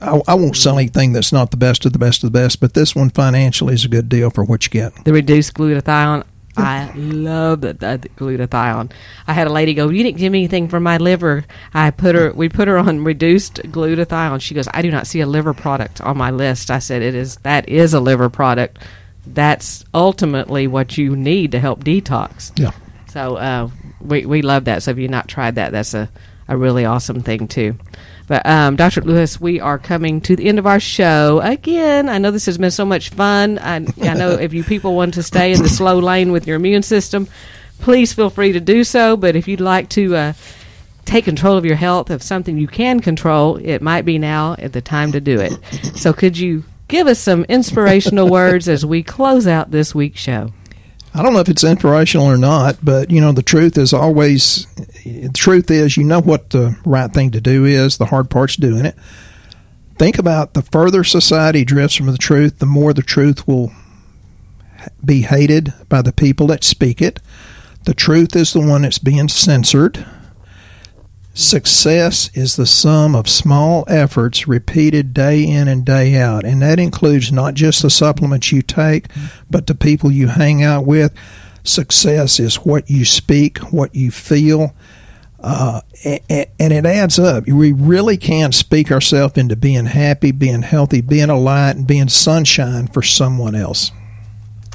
I, 0.00 0.20
I 0.28 0.34
won't 0.34 0.56
sell 0.56 0.78
anything 0.78 1.12
that's 1.12 1.32
not 1.32 1.50
the 1.50 1.56
best 1.56 1.84
of 1.84 1.92
the 1.92 1.98
best 1.98 2.22
of 2.22 2.32
the 2.32 2.38
best, 2.38 2.60
but 2.60 2.74
this 2.74 2.94
one 2.94 3.10
financially 3.10 3.74
is 3.74 3.84
a 3.84 3.88
good 3.88 4.08
deal 4.08 4.30
for 4.30 4.44
what 4.44 4.64
you 4.64 4.70
get. 4.70 5.04
The 5.04 5.12
reduced 5.12 5.54
glutathione. 5.54 6.24
I 6.56 6.92
love 6.96 7.60
the, 7.60 7.72
the 7.74 8.08
glutathione. 8.16 8.90
I 9.28 9.32
had 9.32 9.46
a 9.46 9.52
lady 9.52 9.74
go, 9.74 9.90
"You 9.90 10.02
didn't 10.02 10.18
give 10.18 10.32
me 10.32 10.40
anything 10.40 10.68
for 10.68 10.80
my 10.80 10.96
liver." 10.96 11.44
I 11.72 11.92
put 11.92 12.16
her, 12.16 12.32
we 12.32 12.48
put 12.48 12.66
her 12.66 12.76
on 12.78 13.04
reduced 13.04 13.56
glutathione. 13.62 14.40
She 14.40 14.54
goes, 14.54 14.66
"I 14.72 14.82
do 14.82 14.90
not 14.90 15.06
see 15.06 15.20
a 15.20 15.26
liver 15.26 15.54
product 15.54 16.00
on 16.00 16.16
my 16.16 16.32
list." 16.32 16.70
I 16.70 16.80
said, 16.80 17.02
"It 17.02 17.14
is 17.14 17.36
that 17.38 17.68
is 17.68 17.94
a 17.94 18.00
liver 18.00 18.28
product. 18.28 18.78
That's 19.34 19.84
ultimately 19.94 20.66
what 20.66 20.98
you 20.98 21.16
need 21.16 21.52
to 21.52 21.60
help 21.60 21.84
detox." 21.84 22.52
Yeah. 22.58 22.72
So 23.08 23.36
uh, 23.36 23.70
we 24.00 24.26
we 24.26 24.42
love 24.42 24.64
that. 24.64 24.82
So 24.82 24.90
if 24.90 24.98
you've 24.98 25.10
not 25.10 25.28
tried 25.28 25.56
that, 25.56 25.72
that's 25.72 25.94
a 25.94 26.08
a 26.48 26.56
really 26.56 26.84
awesome 26.84 27.20
thing 27.20 27.46
too. 27.46 27.76
But 28.26 28.44
um, 28.46 28.76
Dr. 28.76 29.02
Lewis, 29.02 29.40
we 29.40 29.60
are 29.60 29.78
coming 29.78 30.20
to 30.22 30.36
the 30.36 30.48
end 30.48 30.58
of 30.58 30.66
our 30.66 30.80
show 30.80 31.40
again. 31.42 32.08
I 32.08 32.18
know 32.18 32.30
this 32.30 32.46
has 32.46 32.58
been 32.58 32.70
so 32.70 32.84
much 32.84 33.10
fun. 33.10 33.58
I, 33.58 33.76
I 34.02 34.14
know 34.14 34.32
if 34.32 34.52
you 34.52 34.64
people 34.64 34.94
want 34.94 35.14
to 35.14 35.22
stay 35.22 35.52
in 35.52 35.62
the 35.62 35.68
slow 35.68 35.98
lane 35.98 36.32
with 36.32 36.46
your 36.46 36.56
immune 36.56 36.82
system, 36.82 37.28
please 37.80 38.12
feel 38.12 38.30
free 38.30 38.52
to 38.52 38.60
do 38.60 38.84
so. 38.84 39.16
But 39.16 39.36
if 39.36 39.48
you'd 39.48 39.60
like 39.60 39.88
to 39.90 40.16
uh, 40.16 40.32
take 41.04 41.24
control 41.24 41.56
of 41.56 41.64
your 41.64 41.76
health 41.76 42.10
of 42.10 42.22
something 42.22 42.58
you 42.58 42.66
can 42.66 43.00
control, 43.00 43.56
it 43.56 43.80
might 43.80 44.04
be 44.04 44.18
now 44.18 44.56
at 44.58 44.72
the 44.72 44.82
time 44.82 45.12
to 45.12 45.20
do 45.20 45.40
it. 45.40 45.52
So 45.96 46.12
could 46.12 46.36
you 46.36 46.64
give 46.88 47.06
us 47.06 47.18
some 47.18 47.44
inspirational 47.44 48.28
words 48.30 48.68
as 48.68 48.84
we 48.84 49.02
close 49.02 49.46
out 49.46 49.70
this 49.70 49.94
week's 49.94 50.20
show? 50.20 50.52
I 51.14 51.22
don't 51.22 51.32
know 51.32 51.40
if 51.40 51.48
it's 51.48 51.64
inspirational 51.64 52.26
or 52.26 52.36
not, 52.36 52.78
but 52.82 53.10
you 53.10 53.20
know 53.20 53.32
the 53.32 53.42
truth 53.42 53.78
is 53.78 53.92
always 53.92 54.66
the 55.04 55.30
truth 55.34 55.70
is 55.70 55.96
you 55.96 56.04
know 56.04 56.20
what 56.20 56.50
the 56.50 56.78
right 56.84 57.12
thing 57.12 57.30
to 57.32 57.40
do 57.40 57.64
is. 57.64 57.98
The 57.98 58.06
hard 58.06 58.30
part's 58.30 58.56
doing 58.56 58.84
it. 58.84 58.96
Think 59.96 60.18
about 60.18 60.54
the 60.54 60.62
further 60.62 61.02
society 61.02 61.64
drifts 61.64 61.96
from 61.96 62.06
the 62.06 62.18
truth, 62.18 62.58
the 62.58 62.66
more 62.66 62.92
the 62.92 63.02
truth 63.02 63.48
will 63.48 63.72
be 65.04 65.22
hated 65.22 65.72
by 65.88 66.02
the 66.02 66.12
people 66.12 66.46
that 66.48 66.62
speak 66.62 67.02
it. 67.02 67.20
The 67.84 67.94
truth 67.94 68.36
is 68.36 68.52
the 68.52 68.60
one 68.60 68.82
that's 68.82 68.98
being 68.98 69.28
censored. 69.28 70.06
Success 71.38 72.30
is 72.34 72.56
the 72.56 72.66
sum 72.66 73.14
of 73.14 73.28
small 73.28 73.84
efforts 73.86 74.48
repeated 74.48 75.14
day 75.14 75.44
in 75.44 75.68
and 75.68 75.84
day 75.84 76.16
out. 76.16 76.44
And 76.44 76.60
that 76.62 76.80
includes 76.80 77.30
not 77.30 77.54
just 77.54 77.80
the 77.80 77.90
supplements 77.90 78.50
you 78.50 78.60
take, 78.60 79.06
but 79.48 79.68
the 79.68 79.76
people 79.76 80.10
you 80.10 80.26
hang 80.26 80.64
out 80.64 80.84
with. 80.84 81.14
Success 81.62 82.40
is 82.40 82.56
what 82.56 82.90
you 82.90 83.04
speak, 83.04 83.58
what 83.72 83.94
you 83.94 84.10
feel, 84.10 84.74
uh, 85.38 85.82
and, 86.04 86.46
and 86.58 86.72
it 86.72 86.84
adds 86.84 87.20
up. 87.20 87.46
We 87.46 87.70
really 87.70 88.16
can 88.16 88.50
speak 88.50 88.90
ourselves 88.90 89.38
into 89.38 89.54
being 89.54 89.86
happy, 89.86 90.32
being 90.32 90.62
healthy, 90.62 91.02
being 91.02 91.30
a 91.30 91.38
light, 91.38 91.76
and 91.76 91.86
being 91.86 92.08
sunshine 92.08 92.88
for 92.88 93.02
someone 93.04 93.54
else. 93.54 93.92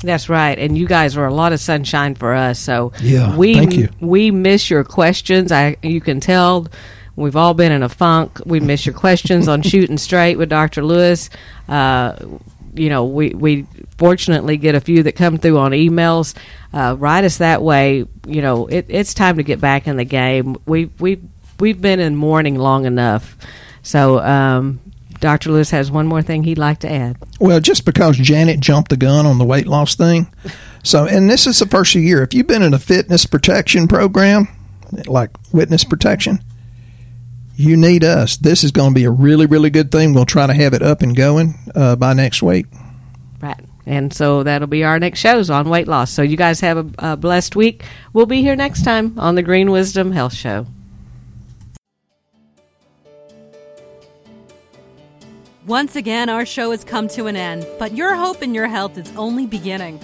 That's 0.04 0.30
right, 0.30 0.58
and 0.60 0.78
you 0.78 0.86
guys 0.88 1.18
are 1.18 1.26
a 1.26 1.34
lot 1.34 1.54
of 1.54 1.60
sunshine 1.60 2.16
for 2.16 2.34
us. 2.34 2.60
So 2.60 2.92
Yeah, 3.02 3.36
we 3.36 3.56
thank 3.56 3.76
you. 3.76 3.90
we 4.00 4.32
miss 4.32 4.70
your 4.70 4.84
questions. 4.84 5.52
I 5.52 5.78
you 5.82 6.02
can 6.02 6.20
tell 6.20 6.68
we've 7.16 7.36
all 7.36 7.54
been 7.54 7.72
in 7.72 7.84
a 7.84 7.90
funk. 7.90 8.40
We 8.46 8.60
miss 8.60 8.86
your 8.86 8.94
questions 8.96 9.48
on 9.48 9.62
shooting 9.72 9.98
straight 9.98 10.38
with 10.38 10.50
Dr. 10.50 10.84
Lewis. 10.84 11.30
Uh, 11.68 12.16
you 12.76 12.90
know, 12.90 13.06
we 13.06 13.30
we 13.30 13.66
fortunately 13.98 14.58
get 14.58 14.76
a 14.76 14.82
few 14.82 15.04
that 15.04 15.14
come 15.16 15.38
through 15.38 15.58
on 15.58 15.72
emails. 15.72 16.36
Uh, 16.74 16.96
write 16.98 17.24
us 17.24 17.38
that 17.38 17.62
way. 17.62 18.06
You 18.28 18.42
know, 18.42 18.68
it, 18.68 18.88
it's 18.90 19.14
time 19.14 19.38
to 19.38 19.44
get 19.44 19.62
back 19.62 19.88
in 19.88 19.96
the 19.98 20.06
game. 20.06 20.58
We 20.66 20.86
we 21.00 21.22
we've 21.60 21.80
been 21.80 22.00
in 22.00 22.16
mourning 22.16 22.56
long 22.56 22.86
enough. 22.86 23.38
So. 23.84 24.20
Um, 24.20 24.80
Dr. 25.24 25.52
Lewis 25.52 25.72
has 25.72 25.90
one 25.90 26.06
more 26.06 26.22
thing 26.22 26.44
he'd 26.44 26.58
like 26.58 26.80
to 26.80 26.92
add. 26.92 27.16
Well, 27.40 27.62
just 27.62 27.86
because 27.86 28.18
Janet 28.18 28.60
jumped 28.60 28.90
the 28.90 28.98
gun 28.98 29.26
on 29.26 29.38
the 29.38 29.46
weight 29.46 29.68
loss 29.68 29.96
thing. 29.96 30.28
So, 30.84 31.06
and 31.06 31.30
this 31.30 31.48
is 31.48 31.60
the 31.60 31.66
first 31.66 31.96
year. 31.96 32.24
If 32.24 32.34
you've 32.34 32.46
been 32.46 32.62
in 32.62 32.74
a 32.74 32.78
fitness 32.78 33.26
protection 33.26 33.88
program, 33.88 34.50
like 35.06 35.30
witness 35.54 35.86
protection, 35.86 36.44
you 37.56 37.78
need 37.78 38.04
us. 38.04 38.36
This 38.36 38.66
is 38.66 38.72
going 38.72 38.90
to 38.90 38.96
be 38.96 39.06
a 39.06 39.10
really, 39.10 39.46
really 39.46 39.70
good 39.70 39.94
thing. 39.94 40.14
We'll 40.14 40.26
try 40.26 40.46
to 40.46 40.54
have 40.54 40.74
it 40.74 40.82
up 40.82 41.02
and 41.02 41.16
going 41.16 41.54
uh, 41.74 41.96
by 41.96 42.12
next 42.12 42.44
week. 42.44 42.66
Right. 43.40 43.62
And 43.86 44.14
so 44.14 44.44
that'll 44.44 44.68
be 44.68 44.84
our 44.84 45.00
next 45.00 45.20
shows 45.20 45.50
on 45.50 45.70
weight 45.70 45.88
loss. 45.88 46.12
So 46.12 46.22
you 46.22 46.36
guys 46.36 46.60
have 46.60 46.78
a, 46.78 47.14
a 47.14 47.16
blessed 47.16 47.56
week. 47.56 47.86
We'll 48.12 48.26
be 48.26 48.42
here 48.42 48.58
next 48.58 48.84
time 48.84 49.18
on 49.18 49.36
the 49.36 49.42
Green 49.42 49.72
Wisdom 49.72 50.12
Health 50.12 50.34
Show. 50.34 50.68
Once 55.66 55.96
again, 55.96 56.28
our 56.28 56.46
show 56.46 56.72
has 56.72 56.84
come 56.84 57.08
to 57.08 57.28
an 57.28 57.38
end, 57.38 57.66
but 57.80 57.94
your 57.94 58.16
hope 58.16 58.44
in 58.44 58.54
your 58.54 58.68
health 58.68 58.98
is 58.98 59.16
only 59.16 59.46
beginning. 59.46 59.98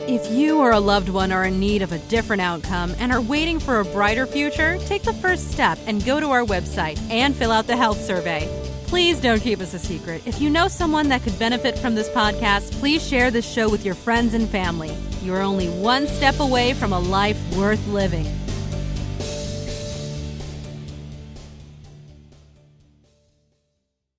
If 0.00 0.28
you 0.32 0.58
or 0.58 0.72
a 0.72 0.80
loved 0.80 1.08
one 1.08 1.30
are 1.30 1.44
in 1.44 1.60
need 1.60 1.82
of 1.82 1.92
a 1.92 1.98
different 2.08 2.42
outcome 2.42 2.96
and 2.98 3.12
are 3.12 3.20
waiting 3.20 3.60
for 3.60 3.78
a 3.78 3.84
brighter 3.84 4.26
future, 4.26 4.78
take 4.86 5.04
the 5.04 5.12
first 5.12 5.52
step 5.52 5.78
and 5.86 6.04
go 6.04 6.18
to 6.18 6.30
our 6.30 6.42
website 6.44 6.98
and 7.08 7.36
fill 7.36 7.52
out 7.52 7.68
the 7.68 7.76
health 7.76 8.00
survey. 8.00 8.48
Please 8.88 9.20
don't 9.20 9.38
keep 9.38 9.60
us 9.60 9.74
a 9.74 9.78
secret. 9.78 10.26
If 10.26 10.40
you 10.40 10.50
know 10.50 10.66
someone 10.66 11.08
that 11.10 11.22
could 11.22 11.38
benefit 11.38 11.78
from 11.78 11.94
this 11.94 12.08
podcast, 12.08 12.72
please 12.80 13.06
share 13.06 13.30
this 13.30 13.48
show 13.48 13.68
with 13.68 13.84
your 13.84 13.94
friends 13.94 14.34
and 14.34 14.48
family. 14.48 14.92
You're 15.22 15.40
only 15.40 15.68
one 15.68 16.08
step 16.08 16.40
away 16.40 16.72
from 16.72 16.92
a 16.92 16.98
life 16.98 17.38
worth 17.56 17.86
living. 17.86 18.26